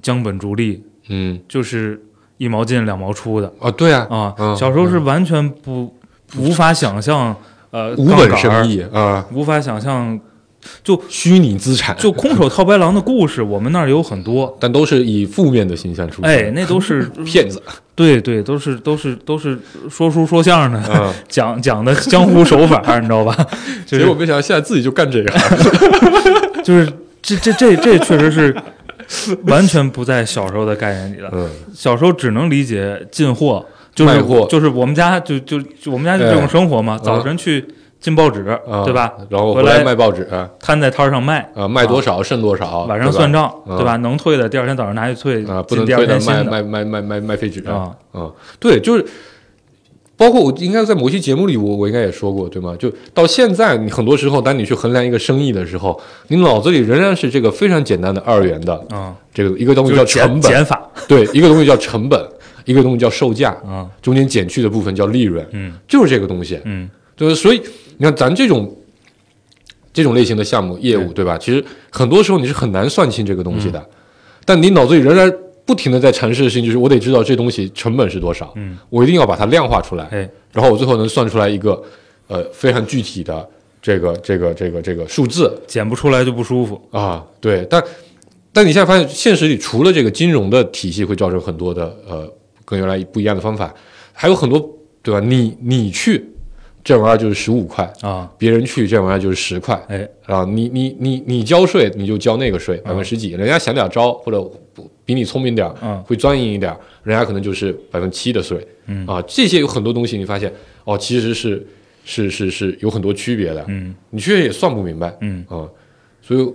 [0.00, 2.00] 将本逐利，嗯就是
[2.38, 4.34] 一毛进两毛出的啊，对啊，啊。
[4.38, 5.92] 嗯小时候是完全不
[6.36, 7.34] 无法想象，
[7.70, 10.18] 呃，无本生，意啊，无法想象，
[10.82, 14.56] 就虚拟资产，就空手套白狼的故事，我们那儿有很多。
[14.60, 16.30] 但都是以负面的形象出现。
[16.30, 17.62] 哎，那都是 骗子
[17.94, 19.58] 对对，都是都是都是
[19.88, 21.14] 说书说相声的，啊！
[21.28, 23.34] 讲讲的江湖手法，你知道吧？
[23.86, 25.30] 就 是结果没想到现在自己就干这个。
[26.62, 28.54] 就是 这这这这确实是
[29.46, 31.30] 完全不在小时候的概念里了。
[31.32, 33.64] 嗯小时候只能理解进货，
[33.96, 37.02] 就是就是我们家就就就我们家就这种生活嘛，嗯。
[37.02, 37.66] 早晨去
[37.98, 39.10] 进报纸，啊，对吧？？
[39.30, 40.22] 然后回来卖报纸。
[40.30, 43.76] 啊，摊在摊上卖，卖多少剩多少，晚上算账，嗯。
[43.76, 43.96] 对吧？
[43.96, 47.90] 能退的第二天早上拿去退，啊，不进第二能退的天卖卖卖卖卖卖废纸啊。
[48.12, 48.30] 啊，
[48.60, 49.04] 对，就是
[50.18, 52.76] 包括我应该在某期节目里我，我应该也说过，对吗？
[52.78, 60.82] 就到现在，你很多时候，当你去衡量一个生意的时候，你脑子里仍然是这个非常简单的二元的啊，这个一个东西叫成本，减减法。
[61.08, 62.18] 对，一个东西叫成本，
[62.66, 66.60] 一个东西叫售价，啊，中间减去的部分叫利润，嗯就是这个东西。
[66.64, 66.86] 嗯
[67.16, 67.62] 就是，所以
[67.96, 68.76] 你看咱这种
[69.90, 71.38] 这种类型的项目业务，对吧？
[71.38, 73.82] 其实很多时候你是很难算清这个东西的，
[74.44, 75.32] 但你脑子里仍然
[75.64, 81.82] 不停的在尝试的事情就是，我得知道这东西成本是多少，嗯，我一定要把它量化出来，哎然后我最后能算出来一个
[82.26, 83.48] 呃非常具体的
[83.80, 86.80] 这个这个这个这个数字减不出来就不舒服。
[86.90, 87.82] 啊，对，但
[88.52, 92.30] 但你现在发现现实里除了这个金融的体系会造成很多的呃
[92.66, 93.74] 跟原来不一样的方法，
[94.12, 94.58] 还有很多
[95.02, 95.20] 对吧？
[95.20, 96.22] 你你去
[96.84, 97.90] 这玩意儿就是十五块。
[98.02, 104.44] 啊，别人去这玩意儿就是十块，哎，啊，你你你你交税你就交那个税百分之十几，人家想点招或者
[105.04, 109.06] 比你聪明点儿，嗯会钻营一点儿，人家可能就是百分之七的税，嗯。
[109.06, 110.52] 啊，这些有很多东西你发现
[110.84, 111.64] 哦，其实是
[112.04, 113.94] 是是是有很多区别的，嗯。
[114.10, 115.44] 你确实也算不明白，嗯。
[115.48, 115.66] 啊，
[116.20, 116.52] 所以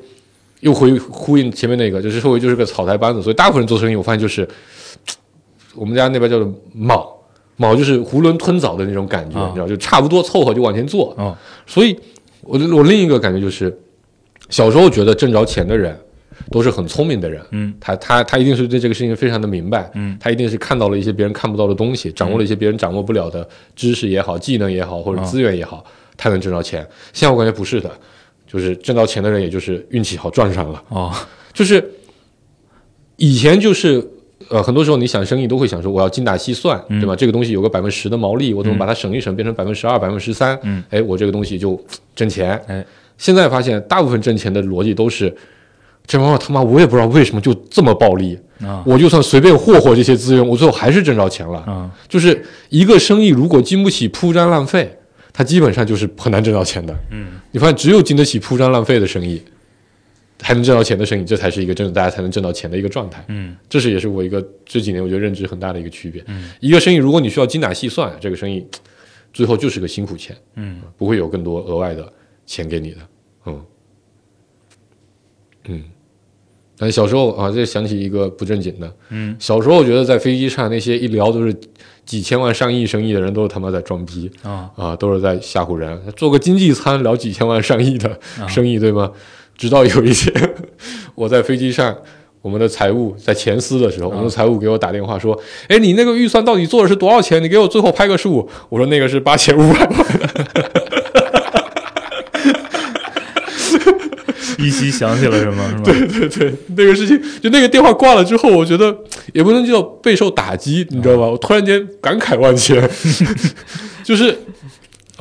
[0.60, 4.48] 又回呼应前面那个，就是社会就是个草台班子，所以大部分人做生意，我发现就是
[5.76, 7.18] 我们家那边叫做卯。
[7.58, 11.16] 卯就是囫囵吞枣的那种感觉，啊你知道，就差不多凑合就往前做。
[11.20, 11.36] 嗯
[11.68, 11.96] 所以
[12.42, 13.78] 我我另一个感觉就是，
[14.50, 15.96] 小时候觉得挣着钱的人
[16.50, 25.86] 都是很聪明的人，嗯他他他一定是对这个事情非常的明白，嗯他一定是看到了一些别人看不到的东西，掌握了一些别人掌握不了的知识也好、技能也好或者啊资源也好，
[26.18, 26.82] 他能挣着钱。
[27.14, 27.92] 现在我感觉不是的，
[28.48, 31.14] 就是挣到钱的人也就是运气好赚上了，哦
[31.54, 31.92] 就是
[33.18, 34.04] 以前就是。
[34.50, 37.16] 呃，很多时候你想生意都会想说，我要精打细算，嗯对吧？
[37.16, 40.58] 这个东西有个百分之十的毛利，我怎么把它省一省，变成百分之十二、百分之十三？
[40.64, 41.80] 嗯，哎，我这个东西就
[42.16, 42.60] 挣钱。
[42.68, 42.86] 哎，
[43.18, 45.34] 现在发现大部分挣钱的逻辑都是，
[46.06, 51.60] 这玩意儿他妈我也不知道为什么就这么暴利，啊我就算随便霍霍这些资源，我最后还是挣着钱了。
[51.60, 54.98] 啊就是一个生意如果经不起铺张浪费，
[55.32, 56.94] 它基本上就是很难挣到钱的。
[57.12, 59.42] 嗯你发现只有经得起铺张浪费的生意，
[60.42, 63.24] 还能挣到钱的生意，这才是一个真的大家才能挣到钱的一个状态。
[63.28, 66.24] 嗯这是也是我一个这几年我觉得认知很大的一个区别。
[66.28, 68.66] 嗯一个生意如果你需要精打细算，这个生意
[69.32, 72.12] 最后就是个辛苦钱，嗯不会有更多额外的
[72.46, 72.98] 钱给你的。
[73.46, 73.66] 嗯
[75.66, 75.84] 嗯。
[76.78, 78.92] 但小时候啊，这想起一个不正经的。
[79.10, 81.56] 嗯小时候我觉得在飞机上那些一聊都是
[82.04, 86.02] 几千万、上亿生意的人，都是他妈在装逼啊啊，都是在吓唬人。
[86.14, 89.12] 做个经济舱聊几千万、上亿的啊生意，对吗？
[89.62, 90.34] 直到有一天，
[91.14, 91.96] 我在飞机上，
[92.42, 95.40] 我们的财务在前司的时候，我们的财务给我打电话说
[95.70, 97.40] ：“哎，你那个预算到底做的是多少钱？
[97.44, 100.08] 你给我最后拍个数。”我说：“那个是八千五百万。
[104.58, 105.82] 依稀想起了什么，是吧？
[105.86, 108.96] 对对对，那个事情，就那个电话挂了之后，我觉得
[109.32, 111.28] 也不能叫备受打击，你知道吧？
[111.30, 112.82] 我突然间感慨万千，
[114.04, 114.36] 就是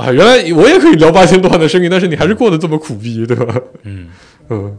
[0.00, 3.54] 啊，原来我也可以聊八千多万的生意，但是你还是过得这么苦逼，对吧？
[3.82, 4.08] 嗯。
[4.48, 4.78] 嗯，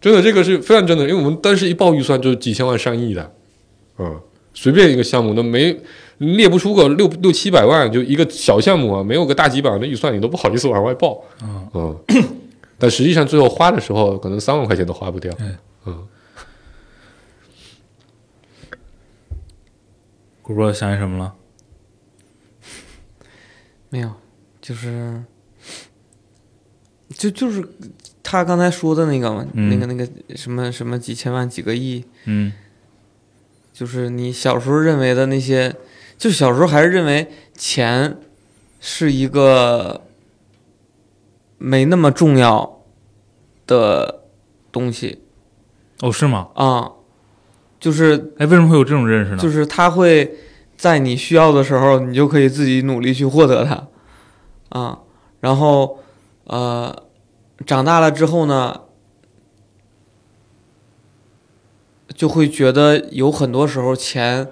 [0.00, 3.34] 真的，这个是非常真的，因为我们当时一报预算就是几千万、上亿的，
[3.98, 4.20] 嗯，
[4.54, 5.76] 随便一个项目都没
[6.18, 11.98] 列不出个六六七百万，就一个小项目啊，没有个大几百万的预算，你都不好意思往外报，啊嗯，
[12.78, 16.06] 但实际上最后花的时候，可能三万块钱都花不掉，嗯嗯。
[20.42, 21.32] 古波想起什么了？
[23.88, 24.10] 没有，
[24.62, 25.22] 就是，
[27.10, 27.62] 就就是
[28.22, 32.52] 他刚才说的那个嘛，嗯那个那个什么什么几千万几个亿，嗯
[33.72, 35.74] 就是你小时候认为的那些，
[36.16, 38.16] 就小时候还是认为钱
[38.80, 40.02] 是一个
[41.58, 42.84] 没那么重要
[43.66, 44.22] 的
[44.70, 45.22] 东西
[46.00, 46.48] 哦，是吗？
[46.54, 46.92] 啊，
[47.80, 49.38] 就是哎，为什么会有这种认识呢？
[49.38, 50.36] 就是他会
[50.76, 53.88] 在你需要的时候，你就可以自己努力去获得它，
[54.72, 54.98] 啊，
[55.40, 55.98] 然后
[56.44, 57.04] 呃，
[57.66, 58.80] 长大了之后呢，
[62.14, 64.48] 就会觉得有很多时候钱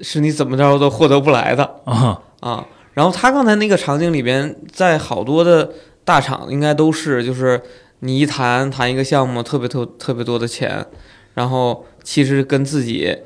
[0.00, 2.66] 是你怎么着都获得不来的啊，啊。
[2.94, 5.72] 然后他刚才那个场景里边，在好多的
[6.04, 7.60] 大厂应该都是，就是
[8.00, 10.86] 你一谈谈一个项目，特别特特别多的钱，
[11.34, 13.18] 然后其实跟自己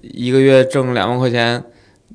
[0.00, 1.64] 一个月挣两万块钱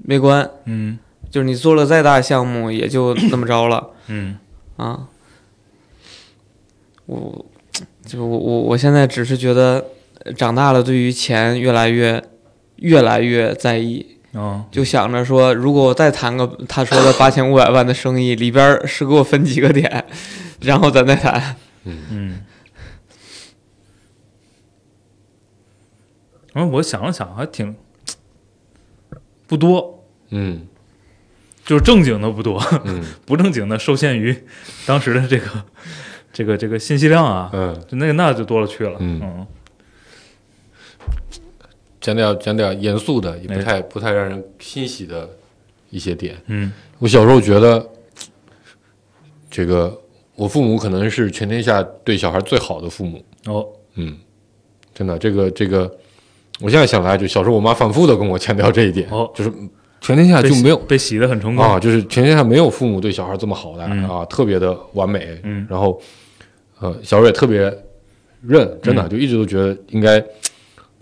[0.03, 0.99] 没关，嗯
[1.37, 4.39] 就是你做了再大项目也就那么着了嗯
[4.75, 5.07] 啊。
[7.05, 7.45] 我
[8.03, 9.85] 就我我我现在只是觉得
[10.23, 12.23] 呃长大了，对于钱越来越
[12.77, 14.17] 越来越在意。
[14.31, 20.05] 哦就想着说，如果我再谈个他说的八千五百万的生意，里边是给我分几个点，
[20.61, 21.55] 然后咱再谈。
[21.83, 22.41] 嗯。
[26.53, 27.75] 然后我想了想，还挺
[29.45, 30.65] 不多，嗯
[31.67, 33.03] 就是正经的不多，嗯。
[33.27, 34.35] 不正经的受限于
[34.85, 35.45] 当时的这个
[36.31, 38.95] 这个这个信息量啊，嗯，就那个那就多了去了。
[38.99, 39.19] 嗯。
[39.21, 39.47] 嗯。
[41.99, 43.61] 讲点讲点严肃的，也不哎。
[43.61, 45.29] 太不太让人欣喜的
[45.89, 46.37] 一些点。
[46.45, 46.71] 嗯。
[46.99, 47.85] 我小时候觉得，
[49.51, 50.01] 这个
[50.35, 53.21] 我父母可能是全天下对小孩最好的父母。
[53.47, 53.67] 哦。
[53.95, 54.17] 嗯，
[54.93, 55.97] 真的，这个这个，
[56.61, 59.29] 我现在想来，就小时候我妈反复的跟我强调这一点，哦。
[59.35, 59.51] 就是
[59.99, 65.39] 全天下就没有被洗的很成功啊，就是全天下没有父母对小孩这么好的、嗯啊，特别的完美。
[65.43, 65.99] 嗯然后
[66.79, 67.61] 呃，小时候也特别
[68.41, 70.23] 认，真的、嗯就一直都觉得应该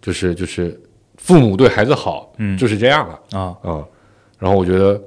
[0.02, 0.80] 就是就是
[1.18, 3.84] 父母对孩子好，嗯就是这样了啊啊。
[4.40, 5.02] 然后我觉得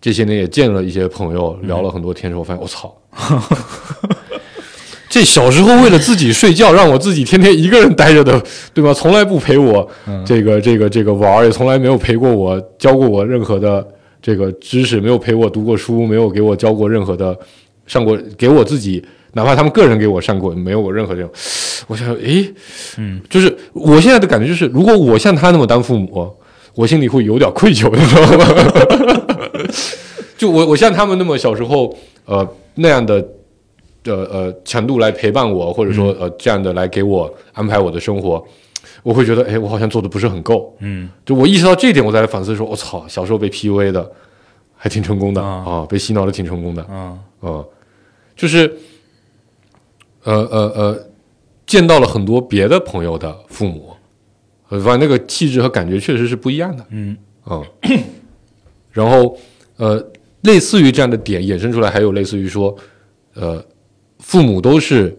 [0.00, 2.94] 这些年也见了一些朋友，嗯聊了很多天之后，我发现我操。
[5.10, 8.40] 这小时候为了自己睡觉，让我自己天天一个人待着的，
[8.72, 8.94] 对吧？
[8.94, 13.84] 从来不陪我嗯这个这个这个玩儿，也从来没有陪过我，教过我任何的
[14.22, 17.36] 这个知识，没有陪我读过书，没有给我教过任何的
[17.88, 21.30] 上过，给我自己，哪怕他们个人给我上过，没有过任何这种。
[21.88, 22.48] 我想，诶，
[22.96, 26.32] 嗯，就是我现在的感觉就是，如果我像他那么当父母，
[26.76, 28.46] 我心里会有点愧疚，你知道吗？
[30.38, 31.92] 就我我像他们那么小时候，
[32.26, 33.26] 呃那样的。
[34.04, 38.42] 呃呃，强度来陪伴我，或者说呃这样的来给我安排我的生活，
[39.02, 40.74] 我会觉得，哎，我好像做的不是很够。
[40.80, 41.08] 嗯。
[41.24, 44.10] 就我意识到这一点，我再来反思说，我操，小时候被 PUA 的
[44.74, 45.64] 还挺成功的啊。
[45.66, 47.18] 啊，被洗脑的挺成功的啊。
[47.42, 47.64] 嗯，
[48.34, 48.74] 就是
[50.24, 51.06] 呃呃呃，
[51.66, 53.90] 见到了很多别的朋友的父母，
[54.70, 57.16] 呃，发现那个气质和感觉确实是不一样的嗯。
[57.46, 57.62] 嗯。
[58.92, 59.36] 然后
[59.76, 60.02] 呃，
[60.42, 62.74] 类似于这样的点衍生出来，还有类似于说，
[63.34, 63.64] 呃，
[64.30, 65.12] 父母都是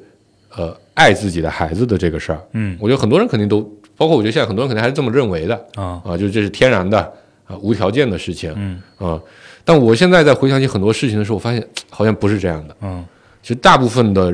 [0.55, 2.77] 呃爱自己的孩子的这个事儿，嗯。
[2.79, 3.59] 我觉得很多人肯定都，
[3.97, 5.65] 包括我觉得现在很多人肯定还是这么认为的。
[5.75, 6.01] 啊。
[6.05, 6.97] 啊，就是这是天然的
[7.45, 8.53] 啊，无条件的事情。
[8.55, 8.81] 嗯。
[8.97, 9.21] 啊。
[9.65, 12.77] 但我现在在回想起很多事情的时候，我发现好像不是这样的。
[12.83, 13.05] 嗯。
[13.41, 14.33] 其实大部分的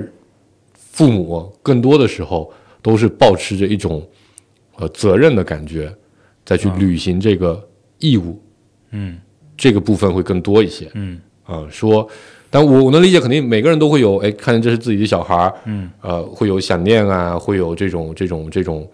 [0.75, 2.53] 父母，更多的时候
[2.83, 4.07] 都是保持着一种
[4.75, 5.91] 呃责任的感觉，
[6.45, 6.75] 再去啊。
[6.77, 7.67] 履行这个
[7.97, 8.39] 义务，
[8.91, 9.17] 嗯。
[9.57, 10.87] 这个部分会更多一些。
[10.93, 11.19] 嗯。
[11.45, 11.65] 啊。
[11.71, 12.07] 说，
[12.49, 18.89] 但我我能理解，肯定每个人都会有，哎，看见这是自己的小孩儿，嗯呃，会有想念啊，会有这种这种这种，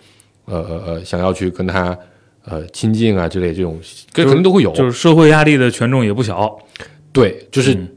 [0.45, 1.97] 呃呃呃，想要去跟他
[2.45, 3.79] 呃亲近啊之类这种，
[4.11, 4.71] 这肯定都会有。
[4.71, 6.57] 就是社会压力的权重也不小。
[7.11, 7.87] 对，就是、嗯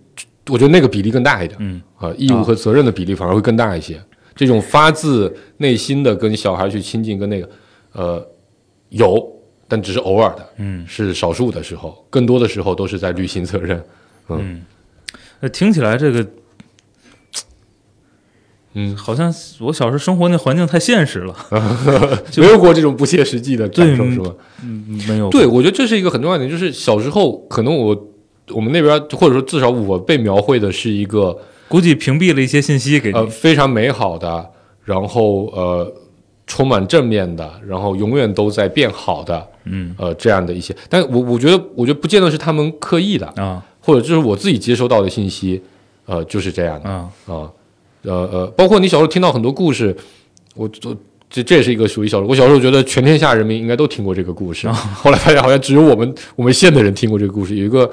[0.48, 1.59] 我觉得那个比例更大一点。
[1.61, 4.00] 嗯啊，义务和责任的比例反而会更大一些。
[4.36, 7.50] 这种发自内心的跟小孩去亲近，跟那个
[7.90, 8.28] 呃
[8.90, 9.26] 有，
[9.66, 13.82] 但只是偶尔的，嗯是少数的时候，更多的时候都是在履行责任。
[14.28, 14.62] 嗯，
[15.41, 16.26] 那听起来这个
[18.74, 21.34] 嗯，好像我小时候生活那环境太现实了。
[22.37, 24.30] 没有过这种不切实际的感受是吧？
[24.62, 25.30] 嗯，没有。
[25.30, 28.07] 对，我觉得这是一个很重要的点，就是小时候可能我
[28.51, 33.18] 我们那边或者说至少我被描绘的是一个估计屏蔽了一些信息给你。
[33.18, 34.51] 呃非常美好的，
[34.84, 35.91] 然后呃
[36.47, 45.62] 充满正面的，然后永远都在变好的，嗯呃这样的一些，但我我觉得我觉得不见得是他们刻意的，啊或者就是我自己接收到的信息，
[46.07, 46.91] 呃就是这样的。
[46.91, 47.09] 啊。
[47.26, 47.32] 啊，
[48.03, 49.97] 呃呃，包括你小时候听到很多故事，
[50.57, 50.97] 我我
[51.30, 54.68] 这这也是一个属于小时候，我小时候觉得全天下人民应该都听过这个故事，
[55.03, 57.89] 后来发现好像只有我们我们县的人听过这个故事，有一个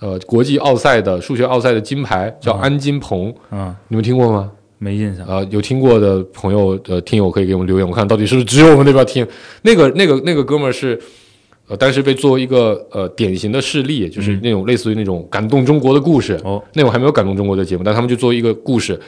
[0.00, 4.50] 呃国际奥赛的数学奥赛的金牌叫啊安金鹏，啊，你们听过吗？
[4.78, 5.24] 没印象。
[5.28, 9.24] 啊、有听过的朋友呃听友可以给我们留言，我看到底是不是只有我们那边听。
[9.62, 11.00] 那个那个那个哥们儿是，
[11.68, 16.38] 呃，但是被作为一个呃典型的事例，就是嗯那种类似于那种感动中国的故事。
[16.44, 19.00] 哦，那会还没有感动中国的节目，但他们就作为一个故事，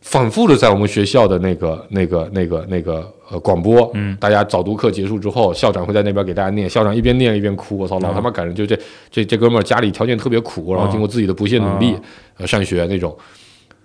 [0.00, 8.54] 反复的在我们学校的那个、那个、那个、那个呃广播，嗯，大家早读课结束之后，校长会在那边给大家念，校长一边念一边哭，我操，老啊他妈感人！
[8.54, 8.78] 就这
[9.10, 12.00] 这这哥们儿家里条件特别苦，然后经过自己的不懈努力啊，
[12.38, 13.16] 呃，上学那种。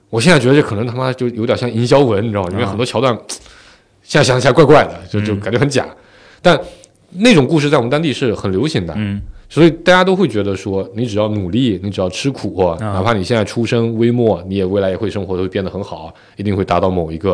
[0.09, 2.49] 我现在觉得这可能他妈就有点像营销文，你知道吗？
[2.51, 3.17] 因为啊很多桥段，
[4.03, 5.87] 现在想起来怪怪的，就就嗯感觉很假。
[6.41, 6.59] 但
[7.11, 9.21] 那种故事在我们当地是很流行的，嗯。
[9.49, 12.77] 所以大家都会觉得说，你只要努力，你只要吃苦，啊。
[12.79, 17.31] 哪怕你现在出身微末，你也未来也会生活都会变得很好，一定会达到某一个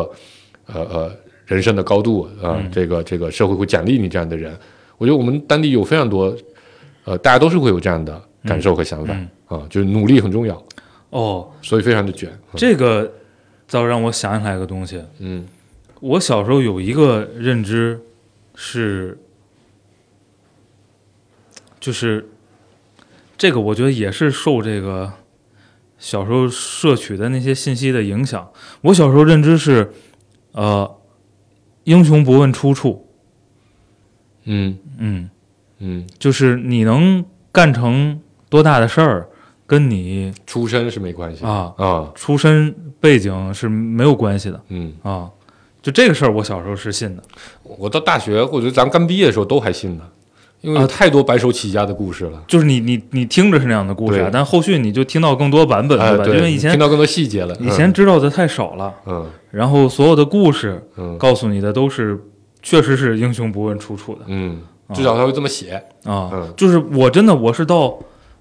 [0.66, 1.12] 呃呃
[1.46, 2.70] 人生的高度啊、呃嗯。
[2.72, 4.52] 这个这个社会会奖励你这样的人。
[4.96, 6.36] 我觉得我们当地有非常多，
[7.04, 10.60] 呃，大家都是会有这样的感受和想法啊、嗯就是努力很重要，
[11.10, 12.28] 哦，所以非常的卷。
[12.30, 12.56] 嗯。
[12.56, 13.08] 这个
[13.70, 15.00] 倒让我想起来一个东西。
[15.20, 15.46] 嗯。
[16.00, 18.00] 我小时候有一个认知
[18.56, 19.16] 是，
[21.88, 22.28] 就是
[23.38, 25.10] 这个，我觉得也是受这个
[25.96, 28.46] 小时候摄取的那些信息的影响。
[28.82, 29.90] 我小时候认知是，
[30.52, 30.98] 呃，
[31.84, 33.08] 英雄不问出处，
[34.44, 35.30] 嗯嗯，
[35.78, 38.20] 嗯，就是你能干成
[38.50, 39.30] 多大的事儿，
[39.66, 42.70] 跟你出身是没关系啊啊出身
[43.00, 45.30] 背景是没有关系的嗯，啊。
[45.80, 47.22] 就这个事儿，我小时候是信的。
[47.62, 50.06] 我到大学或者咱们刚毕业的时候都还信呢，
[50.60, 52.42] 因为有啊太多白手起家的故事了。
[52.46, 56.34] 就是你你你听着是那样的故事啊，但后续你就听到更多版本，哎，对吧？
[56.36, 57.54] 因为以前听到更多细节了。
[57.60, 62.18] 以前知道的太少了，嗯然后所有的故事嗯告诉你的都是，
[62.62, 64.60] 确实是英雄不问出处的嗯，
[64.92, 65.74] 至少他会这么写。
[66.04, 66.52] 啊嗯。
[66.56, 67.98] 就是我真的我是到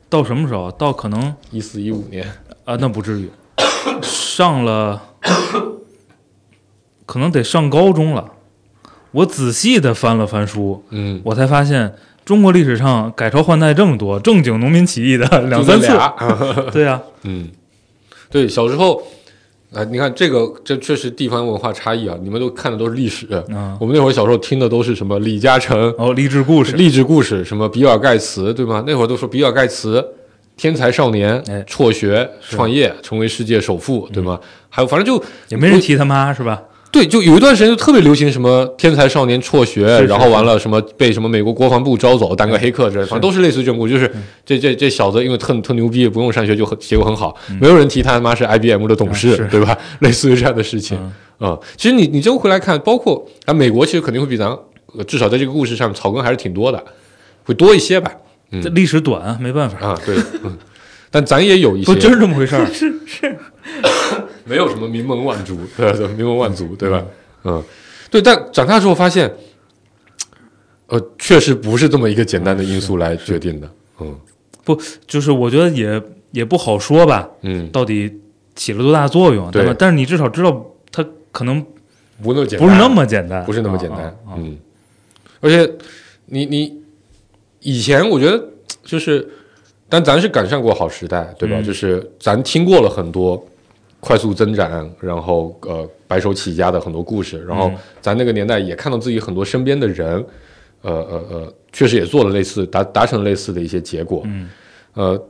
[0.09, 0.72] 到什么时候？
[0.72, 2.26] 到可能一四一五年，
[2.65, 3.30] 啊，那不至于，
[4.01, 5.01] 上了
[7.05, 8.32] 可能得上高中了。
[9.11, 11.95] 我仔细的翻了翻书，嗯，我才发现
[12.28, 15.97] 中国历史上改朝换代这么多，正经农民起义的两三次
[16.73, 17.47] 对呀、嗯，
[18.30, 19.01] 对，小时候，
[19.73, 22.17] 啊、你看这个，这确实地方文化差异啊。
[22.21, 28.84] 你们都看的都是历史，嗯，我们那会儿小时候听的都是什么李嘉诚、哦，励志故事，励志故事，什么比尔盖茨，对吗？
[28.86, 30.05] 那会儿都说比尔盖茨
[30.57, 34.38] 天才少年哎，辍学是创业，成为世界首富，对吗？
[34.67, 36.61] 还有反正就也没人提他妈是吧？
[36.89, 43.93] 对，就有一段时间就特别流行什么天才少年辍学，是是然后完了什么被什么美国国防部招走当个黑客之类的，反正都是类似这种故事。
[43.93, 44.11] 就是
[44.45, 49.77] 这这这小子因为特特牛逼，不用上学就很结果很好，没有人提他他妈是 IBM 的董事，嗯对吧？
[49.99, 50.97] 类似于这样的事情
[51.39, 54.47] 嗯啊、其实你你这回来看，包括啊美国，其实肯定会比咱
[54.95, 56.83] 呃至少在这个故事上草根还是挺多的，
[57.43, 58.11] 会多一些吧？
[58.51, 60.57] 嗯这历史短啊，没办法，啊，对，嗯，
[61.11, 62.65] 但咱也有一些不真是这么回事儿。
[64.45, 66.07] 没有什么名门望族， 对吧？
[66.15, 67.03] 名门望族，对吧？
[67.43, 67.63] 嗯，
[68.09, 68.22] 对。
[68.22, 69.32] 但长大之后发现，
[70.88, 73.70] 呃，确实不是这么一个简单的因素来决定的。
[73.99, 74.15] 嗯
[74.63, 76.01] 不就是我觉得也
[76.32, 78.11] 也不好说吧，嗯，到底
[78.53, 79.74] 起了多大作用，对吧？
[79.80, 81.65] 但是你至少知道它可能
[82.22, 83.99] 不那么简单，不是那么简单，不是那么简单。
[83.99, 84.57] 啊啊啊嗯，
[85.39, 85.72] 而且
[86.26, 86.82] 你你
[87.61, 88.43] 以前我觉得
[88.84, 89.26] 就是，
[89.88, 91.55] 但咱是赶上过好时代，对吧？
[91.59, 93.41] 嗯就是咱听过了很多
[94.00, 100.24] 快速增长，然后呃白手起家的很多故事，然后嗯咱那个年代也看到自己很多身边的人，
[100.82, 104.22] 呃呃呃，确实也做了类似达达成类似的一些结果。
[104.26, 104.50] 嗯
[104.93, 105.22] 呃，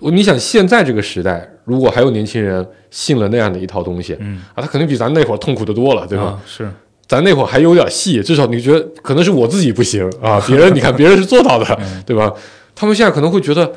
[0.00, 6.24] 我你想现在这个时代，如果还有年轻人信了那样的一套东西嗯，啊，他肯定比咱那会儿痛苦的多了，对吧？
[6.24, 6.68] 啊是，
[7.06, 12.32] 咱那会儿还有点戏，至少你觉得可能是我自己不行啊，别人你看别人是做到的， 嗯对吧？
[12.74, 13.72] 他们现在可能会觉得，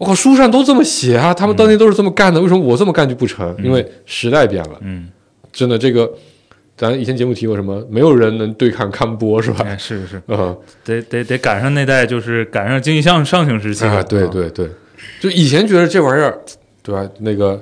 [0.00, 3.54] 我靠，书上都这么写啊，他们当年都是这么干的，为什么我这么干就不成？
[3.62, 5.08] 因为时代变了，嗯，
[5.52, 6.10] 真的这个，
[6.74, 9.62] 咱以前节目提过什么，没有人能对抗康波，是吧？
[9.68, 14.66] 哎是是， 嗯得得得赶上那代，就是赶上经济向上行时期啊，对，对对，
[15.20, 16.38] 就以前觉得这玩意儿，
[16.82, 17.06] 对吧？
[17.18, 17.60] 那个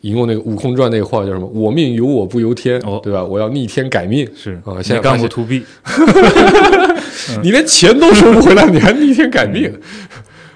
[0.00, 1.46] 引用那个《悟空传》那个话叫什么？
[1.48, 3.22] 我命由我不由天，哦对吧？
[3.22, 4.26] 我要逆天改命。
[4.34, 5.62] 是啊现在干 to B，
[7.42, 9.70] 你连钱都收不回来，你还逆天改命，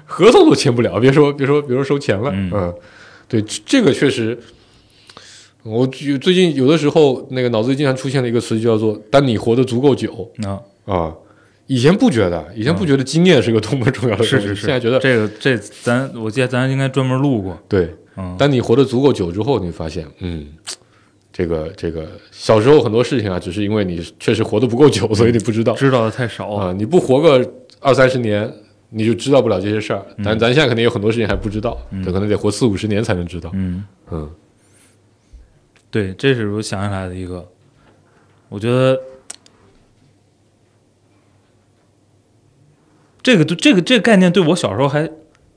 [0.09, 2.33] 合同都签不了， 别说别说别说收钱了。
[2.35, 2.75] 嗯
[3.29, 4.37] 对，这这个确实，
[5.63, 10.59] 我最最近有的时候那个脑子里经常出现的一个词，就叫做“当你活得足够久啊，”
[10.91, 11.15] 啊。
[11.67, 17.95] 以前不觉得，以前不觉得经验是个多么重要的东西，是是是，现在觉得这个这咱我记得咱应该专门录过，对。
[18.17, 20.47] 嗯，当你活得足够久之后，你发现，嗯，
[21.31, 26.73] 这个这个小时候很多事情啊，只是因为你确实活得不够久，所以你不知道知道的太少啊。
[26.73, 27.47] 你不活个
[27.81, 28.51] 二三十年，
[28.91, 30.05] 你就知道不了这些事儿。
[30.25, 33.51] 但咱现在肯定有很多事情还不知道，这可能得活四五十年才能知道。
[33.55, 34.31] 嗯，嗯。
[35.91, 37.49] 对，这是我想起来的一个，
[38.49, 39.01] 我觉得
[43.23, 45.11] 这个这个这个概念对我小时候还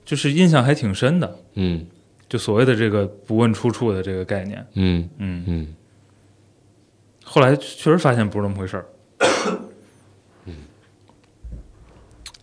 [0.06, 1.86] 就是印象还挺深的，嗯。
[2.30, 5.10] 就所谓的这个不问出处的这个概念，嗯。
[5.18, 5.76] 嗯，嗯。
[7.26, 8.86] 后来确实发现不是那么回事儿。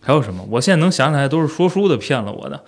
[0.09, 0.43] 还有什么？
[0.49, 2.65] 我现在能想起来都是说书的骗了我的。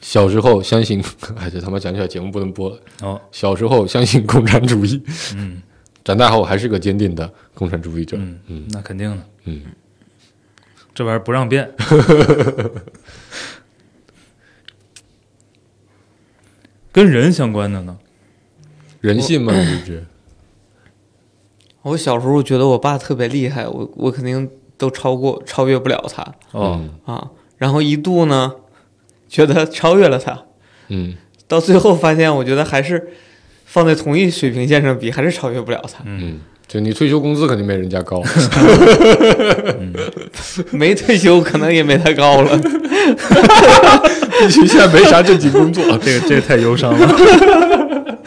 [0.00, 1.04] 小时候相信，
[1.36, 2.80] 哎，这他妈讲起来节目不能播了。
[3.02, 5.02] 哦，小时候相信共产主义，
[5.36, 5.60] 嗯
[6.02, 8.16] 长大后还是个坚定的共产主义者。
[8.16, 9.60] 嗯嗯那肯定的，嗯，
[10.94, 11.70] 这玩意儿不让变。
[16.90, 17.98] 跟人相关的呢？
[19.02, 20.02] 人性嘛，一直
[21.82, 26.22] 我小时候觉得我爸特别厉害，我我肯定都超过超越不了他
[27.06, 27.30] 啊。
[27.58, 28.52] 然后一度呢，
[29.28, 30.42] 觉得超越了他，
[30.88, 31.14] 嗯
[31.48, 33.08] 到最后发现，我觉得还是
[33.64, 36.02] 放在同一水平线上比，还是超越不了他。
[36.04, 38.22] 嗯，就你退休工资肯定没人家高
[40.70, 42.58] 没退休可能也没他高了。
[44.40, 45.84] 必须现在没啥正经工作。
[45.98, 48.18] 这个这个太忧伤了。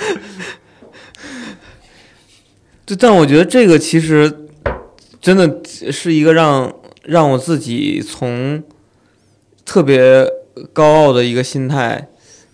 [2.86, 4.48] 对，但我觉得这个其实
[5.22, 5.62] 真的
[5.92, 6.74] 是一个让
[7.04, 8.62] 让我自己从
[9.66, 10.28] 特别
[10.74, 12.10] 高傲的一个心态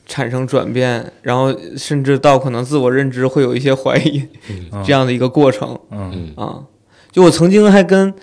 [0.06, 6.64] 产生转变，然后甚至到可能自我认知会有一些怀疑嗯这样的一个过程嗯嗯啊。
[7.12, 8.14] 就我曾经还跟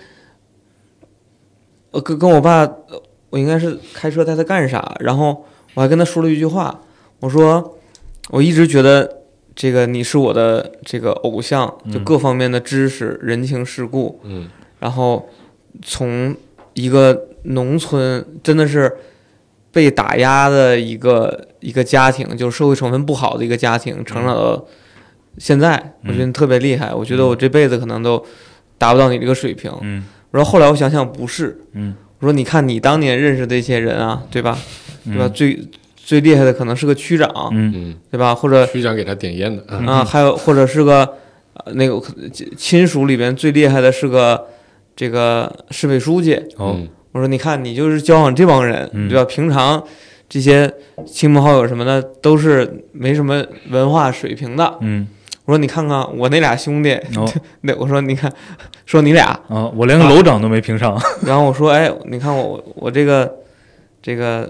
[1.91, 6.79] 呃跟跟我爸，呃我应该是开车带他干啥，然后我还跟他说了一句话，
[7.19, 7.77] 我说
[8.29, 9.16] 我一直觉得
[9.57, 14.47] 这个你是我的这个偶像，就嗯各方面的知识、人情世故，嗯。
[14.79, 15.27] 然后
[15.81, 16.35] 从
[16.75, 18.95] 一个农村真的是
[19.71, 24.63] 被打压的一个一个家庭，就是社会成分不好的一个家庭，成长到
[25.39, 26.93] 现在，我觉得你特别厉害。
[26.93, 28.23] 我觉得我这辈子可能都
[28.77, 29.71] 达不到你这个水平。
[29.81, 30.05] 嗯。
[30.29, 31.95] 然后后来我想想，不是，嗯。
[32.19, 34.55] 我说你看你当年认识的一些人啊，对吧？
[35.05, 35.27] 嗯，对吧？
[35.29, 35.59] 最
[36.07, 38.33] 最厉害的可能是个区长，嗯嗯，对吧？
[38.33, 40.99] 或者区长给他点烟的，嗯啊，还有或者是个
[41.55, 42.01] 呃那个
[42.55, 44.47] 亲属里边最厉害的是个
[44.95, 46.35] 这个市委书记。
[46.55, 49.25] 哦，嗯我说你看你就是交往这帮人，嗯对吧？
[49.25, 49.83] 平常
[50.29, 50.73] 这些
[51.05, 54.77] 亲朋好友什么的都是没什么文化水平的。
[54.79, 55.05] 嗯
[55.43, 57.25] 我说你看看我那俩兄弟，哦
[57.61, 58.31] 那我说你看，
[58.85, 60.97] 说你俩，啊，我连个楼长都没评上。
[61.25, 63.33] 然后我说哎，你看我我这个
[64.01, 64.49] 这个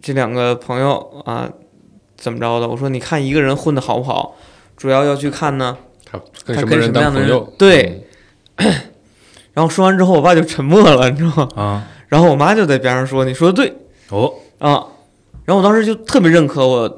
[0.00, 1.48] 这两个朋友啊
[2.16, 2.68] 怎么着的？
[2.68, 4.36] 我说你看一个人混的好不好，
[4.76, 5.76] 主要要去看呢。
[6.10, 7.52] 他跟什么样的人当朋友？
[7.58, 8.08] 对
[9.52, 11.48] 然后说完之后，我爸就沉默了，你知道吗？
[11.56, 13.76] 啊，然后我妈就在边上说：“你说的对
[14.10, 14.86] 哦，啊。”
[15.44, 16.88] 然后我当时就特别认可我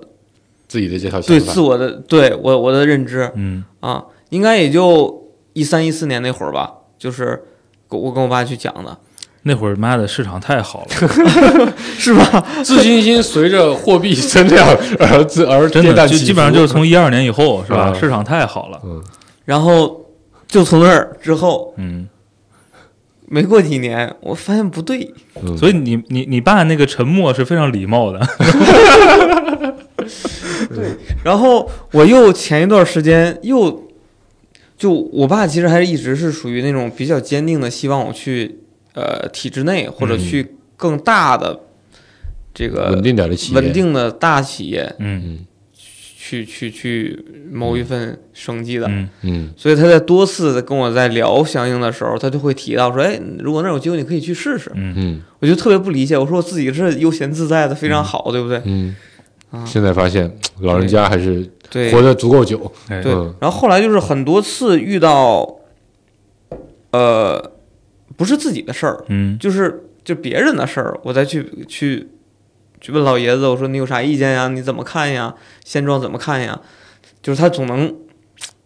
[0.68, 7.44] 自己的这套对自我的对我我的认知嗯啊，应该也就一三一四年那会儿吧，就是
[7.88, 8.98] 我我跟我爸去讲的，
[9.42, 12.44] 那会儿妈的市场太好了， 是吧？
[12.62, 14.66] 自信心随着货币增量
[14.98, 17.90] 而自而真的就基本上就是从一二年以后是吧？
[17.90, 18.80] 啊市场太好了。
[18.84, 19.02] 嗯
[19.46, 20.06] 然后
[20.46, 22.06] 就从那儿之后嗯，
[23.26, 25.12] 没过几年，我发现不对，
[25.42, 28.20] 嗯，所以你你你爸那个沉默是非常礼貌的。
[30.74, 33.88] 对然后我又前一段时间又，
[34.76, 38.60] 就我爸其实还是一直是属于那种比较坚定的，希望我去
[39.00, 41.58] 呃体制内或者嗯去更大的
[42.52, 45.38] 这个稳定点的企业，稳定的大企业嗯嗯
[45.74, 48.86] 去去去谋一份生计的。
[48.88, 54.70] 嗯嗯所以他在多次的跟我在聊相应的时候，他就会提到说：“哎，如果那儿有机会，你可以去试试。
[54.74, 58.60] 嗯嗯”我就特别不理解，我说我自己是悠闲自在的，非常好，对不对？
[58.64, 58.94] 嗯
[59.50, 60.30] 啊，现在发现
[60.60, 61.44] 老人家还是
[61.90, 63.34] 活得足够久，哎对嗯。
[63.40, 65.56] 然后后来就是很多次遇到，
[66.92, 67.50] 呃，
[68.20, 72.06] 不是自己的事儿，嗯就是就别人的事儿，我再去去
[72.78, 74.46] 去问老爷子，我说你有啥意见呀？
[74.48, 75.34] 你怎么看呀？
[75.64, 76.60] 现状怎么看呀？
[77.22, 77.96] 就是他总能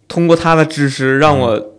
[0.09, 1.74] 通过他的知识让我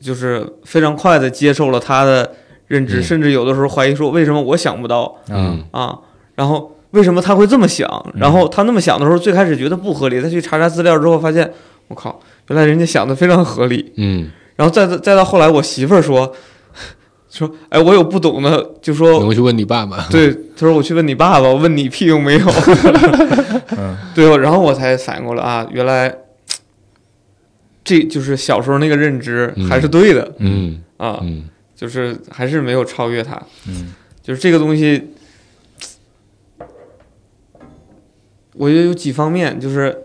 [0.00, 2.34] 就是非常快的接受了他的
[2.66, 5.96] 认知，嗯甚至有的时候怀疑说为什么我想不到嗯啊？
[6.34, 8.12] 然后为什么他会这么想？
[8.16, 11.48] 然后他那么想的时候，最开始觉得不合理，他去查查资料之后发现，
[11.86, 12.18] 我靠，
[12.48, 13.92] 原来人家想的非常合理。
[13.96, 16.32] 嗯，然后再再到后来，我媳妇儿说
[17.38, 20.06] 说，哎，我有不懂的，就说我去问你爸爸？
[20.10, 22.46] 对，他说我去问你爸爸，我问你屁用没有？
[23.76, 23.96] 嗯。
[24.14, 26.14] 对，然后我才反应过来啊，原来
[27.82, 29.68] 这就是小时候那个认知嗯。
[29.68, 30.80] 还是对的、嗯。
[30.96, 31.48] 啊，嗯。
[31.74, 33.92] 就是还是没有超越他，嗯。
[34.22, 35.10] 就是这个东西，
[38.54, 40.04] 我觉得有几方面，就是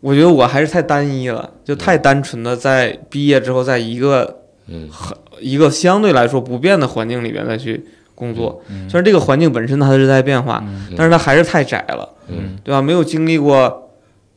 [0.00, 4.37] 我觉得我还是太单一了，就太单纯的在毕业之后，在一个
[4.68, 4.88] 嗯
[5.40, 12.08] 一个相对来说不变的环境里边再去工作，嗯虽然这个环境本身它是在变化，嗯但是它还是太窄了。
[12.28, 12.82] 嗯对吧？
[12.82, 13.90] 没有经历过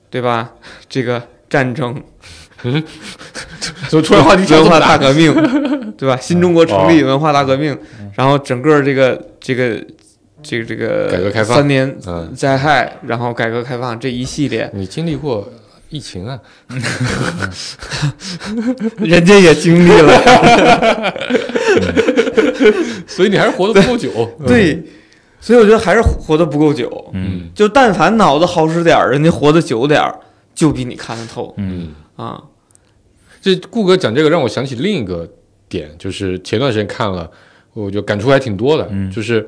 [0.09, 0.51] 对吧？
[0.87, 1.93] 这个战争、
[3.89, 4.53] 怎么突然话题？
[4.53, 5.33] 文化大革命，
[5.97, 6.15] 对吧？
[6.17, 7.77] 新中国成立，文化大革命，
[8.15, 9.83] 然后整个这个这个
[10.41, 15.47] 这个这个改革开放三年嗯，灾害，然后改革开放这一系列，你经历过
[15.91, 16.39] 疫情啊？
[18.97, 21.13] 人家也经历了，
[23.05, 24.09] 所以你还是活得不够久。
[24.47, 24.81] 对，
[25.39, 27.11] 所以我觉得还是活得不够久。
[27.13, 30.17] 嗯就但凡脑子好使点儿，人家活得久点儿，
[30.55, 32.41] 就比你看得透嗯啊。
[33.41, 35.29] 这顾哥讲这个让我想起另一个
[35.67, 37.29] 点，就是前段时间看了，
[37.73, 39.47] 我就感触还挺多的，嗯就是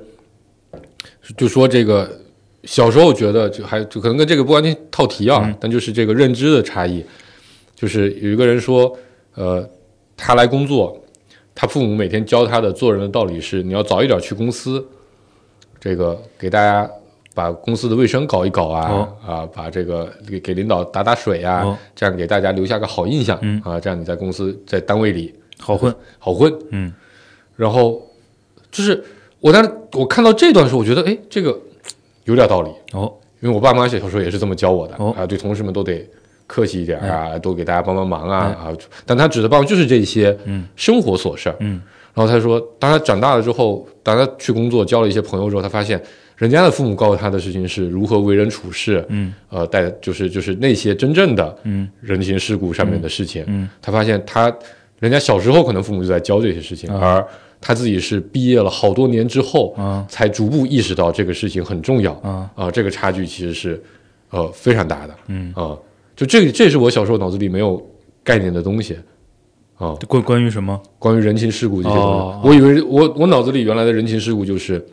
[1.37, 2.19] 就说这个
[2.63, 7.03] 小时候觉得就还就可能跟这个不完全套题啊，嗯但就是这个认知的差异，
[7.75, 8.97] 就是有一个人说，
[9.35, 9.67] 呃，
[10.15, 11.01] 他来工作，
[11.53, 14.85] 他父母每天教他的做人的道理是，你要早一点去公司，
[15.79, 16.89] 这个给大家。
[17.35, 26.53] 把公司的卫生搞一搞啊、哦啊，把这个给给领导打打水啊，哦这样给大家留下个好印象、嗯啊，这样你在公司在单位里好混，好混。
[26.69, 26.93] 嗯
[27.55, 27.99] 然后
[28.71, 29.03] 就是
[29.39, 31.59] 我当时我看到这段时候，我觉得哎，这个
[32.25, 33.11] 有点道理，哦。
[33.41, 35.13] 因为我爸妈小时候也是这么教我的、哦。
[35.17, 36.07] 啊，对同事们都得
[36.47, 38.69] 客气一点啊，多给大家帮帮忙啊、哎。
[38.69, 38.77] 啊。
[39.05, 40.65] 但他指的帮忙就是这些嗯。
[40.77, 41.55] 生活琐事儿。
[41.59, 41.81] 嗯。
[42.13, 46.01] 然后他说，当他长大了之后，当他去工作交了一些朋友之后，他发现
[46.37, 49.33] 人家的父母告诉他的事情是如何为人处事，嗯。
[49.49, 51.89] 呃，带就是就是那些真正的嗯。
[51.99, 53.43] 人情世故上面的事情。
[53.47, 53.67] 嗯。
[53.81, 54.49] 他发现他
[54.99, 56.99] 人家小时候可能父母就在教这些事情，啊。
[57.01, 57.27] 而
[57.65, 60.05] 他自己是毕业了好多年之后，啊。
[60.09, 62.11] 才逐步意识到这个事情很重要。
[62.15, 62.49] 啊。
[62.55, 63.81] 啊、这个差距其实是
[64.31, 65.15] 呃非常大的。
[65.27, 65.77] 嗯，啊、
[66.13, 67.81] 就这这是我小时候脑子里没有
[68.21, 68.97] 概念的东西。
[69.77, 70.79] 啊、关关于什么？
[70.99, 74.85] 关于人情世故这些东西，哦我以为我我脑子里原来的人情世故就是，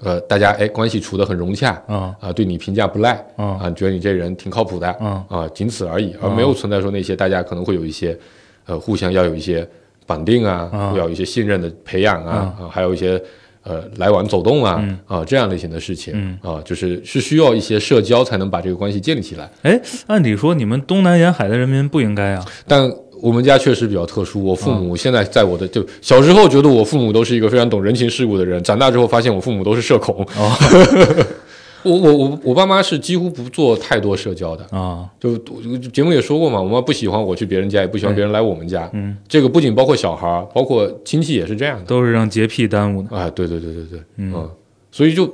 [0.00, 2.16] 呃，大家哎关系处的很融洽啊。
[2.20, 3.58] 啊，对你评价不赖啊。
[3.60, 5.24] 啊，觉得你这人挺靠谱的啊。
[5.28, 8.18] 啊，仅此而已，而没有存在说那些大家可能会有一些
[8.64, 9.68] 呃互相要有一些
[10.06, 10.94] 绑定啊，啊。
[10.96, 12.64] 要有一些信任的培养啊啊。
[12.64, 13.20] 啊，还有一些
[13.64, 14.98] 呃来往走动啊嗯。
[15.06, 16.38] 啊这样类型的事情嗯。
[16.42, 22.44] 啊，就是是需要一些社交才能把这个关系建立起来，哎，按理说你们东南沿海的人民不应该啊？
[22.66, 22.90] 但
[23.22, 30.16] 我们家确实比较特殊，我父嗯母现在在我的就小时候觉得我父母都是一个非常懂人情世故的人，长大之后发现我父母都是社恐。
[30.36, 30.52] 哦
[31.86, 38.88] 我我我我爸妈是几乎不做太多社交的，啊就我节目也说过嘛，我妈不喜欢我去别人家，也不喜欢别人来我们家。
[38.92, 41.84] 嗯，这个不仅包括小孩儿，包括亲戚也是这样的。
[41.84, 43.16] 都是让洁癖耽误的。
[43.16, 44.50] 啊，对对对对对，嗯
[44.90, 45.32] 所以就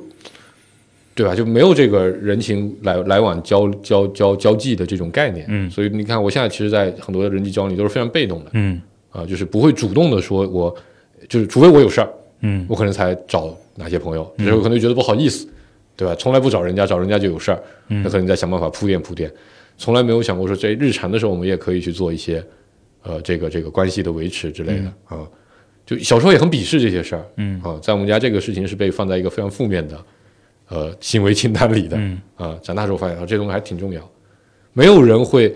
[1.15, 5.47] 对吧，就没有这个人情来来往交交交交际的这种概念。
[5.49, 8.51] 嗯所以你看，我现在其实，在很多的人际交往里都是非常被动的。
[8.55, 8.81] 嗯
[9.11, 10.75] 啊，就是不会主动的说我，
[11.29, 12.09] 就是除非我有事儿，
[12.41, 15.47] 嗯我可能才找哪些朋友，有时候可能觉得不好意思，
[16.03, 16.17] 对吧？
[16.19, 18.03] 从来不找人家，找人家就有事儿，嗯。
[18.03, 19.33] 那可能再想办法铺垫铺垫，
[19.77, 22.45] 从来没有想过说在日常的时候我们也可以去做一些，
[23.05, 25.21] 呃，这个这个关系的维持之类的啊。
[25.87, 27.61] 就小时候也很鄙视这些事儿嗯。
[27.63, 30.05] 啊，在我们家这个事情是被放在一个非常负面的
[30.69, 32.21] 呃行为清单里的嗯。
[32.35, 32.59] 啊。
[32.63, 34.11] 长大之后发现啊，这东西还挺重要，
[34.73, 35.55] 没有人会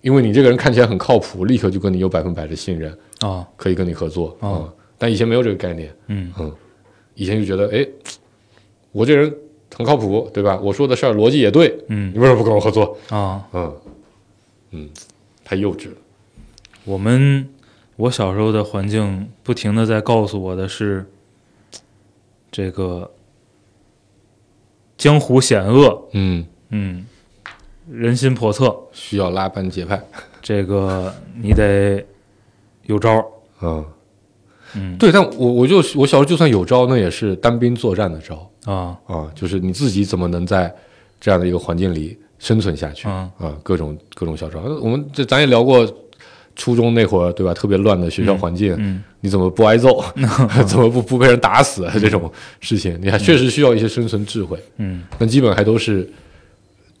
[0.00, 2.96] 因为你这个人看起来很靠谱，立刻就跟你有百分百的信任。
[3.20, 6.32] 啊可以跟你合作啊、哦但以前没有这个概念，嗯。
[7.14, 7.86] 以前就觉得，哎，
[8.92, 9.32] 我这人
[9.78, 10.58] 很靠谱，对吧？
[10.60, 12.98] 我说的事儿逻辑也对，嗯你为什么不跟我合作？
[13.10, 13.76] 啊，嗯
[14.72, 14.90] 嗯，
[15.44, 15.96] 太幼稚了。
[16.84, 17.48] 我们
[17.94, 21.06] 我小时候的环境不停的在告诉我的是，
[22.50, 23.08] 这个
[24.96, 27.06] 江湖险恶，嗯，嗯，
[27.88, 30.02] 人心叵测，需要拉帮结派。
[30.42, 32.04] 这个你得
[32.86, 33.24] 有招儿。
[33.62, 33.84] 嗯，
[34.76, 40.74] 嗯对，但我我就我小时候就算有招，那也是单兵作战的招啊啊，就是你自己怎么能在
[41.20, 43.56] 这样的一个环境里生存下去啊啊？
[43.62, 44.60] 各种各种小招。
[44.82, 45.86] 我们这咱也聊过。
[46.60, 47.54] 初中那会儿，对吧？
[47.54, 50.02] 特别乱的学校环境，嗯你怎么不挨揍？
[50.66, 51.88] 怎么不不被人打死？
[52.00, 54.58] 这种事情，你还确实需要一些生存智慧。
[54.78, 56.10] 嗯那基本还都是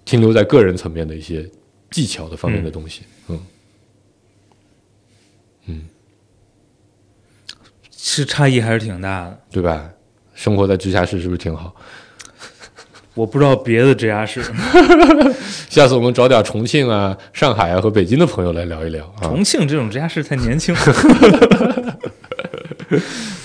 [0.04, 1.44] 停留在个人层面的一些
[1.90, 3.02] 技巧的方面的东西。
[3.30, 3.36] 嗯
[7.98, 9.38] 是差异还是挺大的。
[9.50, 9.90] 对吧？
[10.34, 11.74] 生活在直辖市是不是挺好？
[13.14, 14.40] 我不知道别的直辖市，
[15.68, 19.22] 下次我们找点重庆啊、上海啊和北京的朋友来聊一聊啊。
[19.22, 20.72] 重庆这种直辖市太年轻。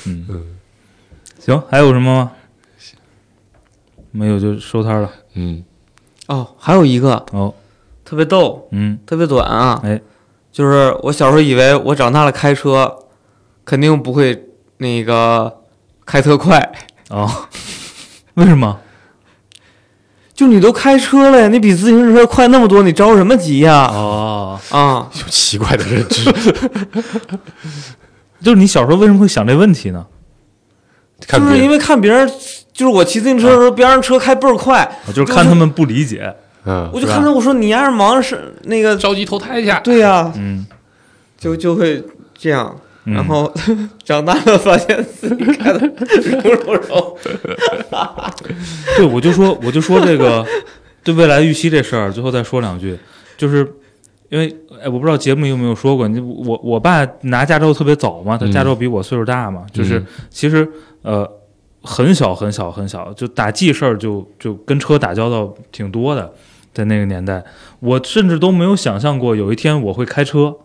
[0.06, 0.46] 嗯，
[1.40, 2.32] 行，还有什么吗？
[4.12, 5.12] 没有就收摊了。
[5.34, 5.64] 嗯
[6.28, 7.52] 哦，还有一个哦，
[8.06, 10.00] 特别逗，嗯特别短啊，哎，
[10.52, 12.96] 就是我小时候以为我长大了开车
[13.66, 14.48] 肯定不会
[14.78, 15.62] 那个
[16.06, 16.72] 开特快，
[17.10, 17.30] 哦，
[18.36, 18.80] 为什么？
[20.34, 23.86] 就你都开车了呀，你比自行车快那么多，你着什么急呀？
[23.94, 26.24] 哦，啊，有奇怪的认知，
[28.42, 30.06] 就是你小时候为什么会想这问题呢？
[31.28, 32.28] 就是因为看别人，
[32.74, 36.36] 就是我骑自行车的时候，别人车开倍儿快，啊就是看他们不理解。
[36.66, 40.66] 嗯，我就看着我说你要是忙是那个，着急投胎去，对呀、嗯，
[41.38, 42.04] 就就会
[42.38, 42.76] 这样。
[43.06, 43.14] 嗯。
[43.14, 43.52] 然后
[44.04, 45.80] 长大了发现自己开的
[46.44, 47.18] 柔柔柔，
[48.98, 50.46] 对，我就说，我就说这个
[51.04, 52.98] 对未来预期这事儿，最后再说两句，
[53.38, 53.68] 就是
[54.30, 58.52] 因为哎，我不知道节目有没有说过，你我我爸拿驾照特别早嘛，他嗯。
[58.52, 60.06] 驾照比我岁数大嘛，就是嗯。
[60.30, 60.68] 其实
[61.02, 61.30] 呃
[61.82, 66.34] 很小很小很小，就打记事儿就就跟车打交道挺多的，
[66.74, 67.44] 在那个年代，
[67.82, 70.56] 我甚至都没有想象过有一天我会开车，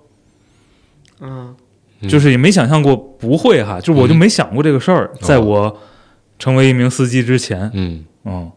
[1.20, 1.56] 嗯，嗯
[2.06, 5.74] 就是也没想象过不会哈，就我就没想过这个事儿，在我
[6.38, 8.50] 成为一名司机之前，嗯，嗯。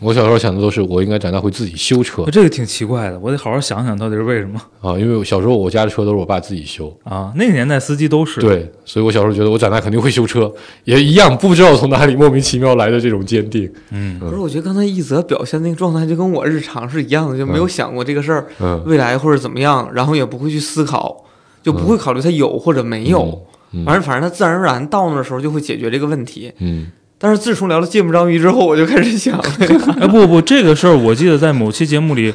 [0.00, 2.24] 我小时候想的都是我应该长大会自己修车。
[2.30, 4.60] 这个挺奇怪的，我得好好想想到底是为什么。
[4.82, 7.32] 啊，因为我小时候我家的车都是我爸自己修，啊？
[7.36, 21.24] 那个年代司机都是，对，所以我小时候觉得我长大肯定会修车，也一样不知道从哪里莫名其妙来的这种坚定，嗯，不是，我觉得刚才一泽表现那个状态就跟我日常是一样的，就没有想过这个事儿嗯，未来或者怎么样，然后也不会去思考，
[21.64, 26.52] 就不会考虑它有或者没有，嗯，反正反正它自然而然到那的时候就会解决这个问题。
[26.58, 26.92] 嗯。
[27.16, 29.38] 但是自从聊了芥末章鱼之后，我就开始想，
[29.98, 32.34] 哎不不，这个事儿我记得在某期节目里，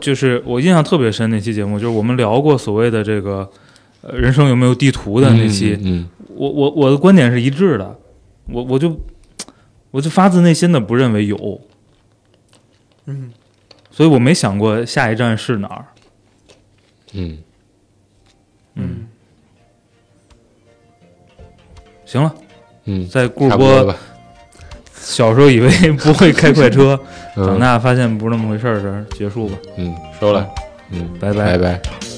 [0.00, 3.50] 就是我印象特别深那期节目，就是我们聊过所谓的这个
[4.02, 6.06] 呃人生有没有地图的那期，嗯。
[6.28, 7.98] 我我我的观点是一致的，
[8.52, 8.96] 我我就
[9.90, 11.60] 我就发自内心的不认为有，
[13.06, 13.32] 嗯，
[13.90, 15.86] 所以我没想过下一站是哪儿。
[17.14, 17.38] 嗯
[18.76, 19.06] 嗯，
[22.04, 22.34] 行了，
[22.84, 23.96] 嗯，在顾主播差不多了吧，
[24.94, 26.98] 小时候以为 不会开快车，
[27.34, 30.48] 长嗯大发现不是那么回事儿，这儿结束吧，嗯，收了，
[30.90, 31.56] 嗯，拜拜。
[31.56, 32.15] 拜拜。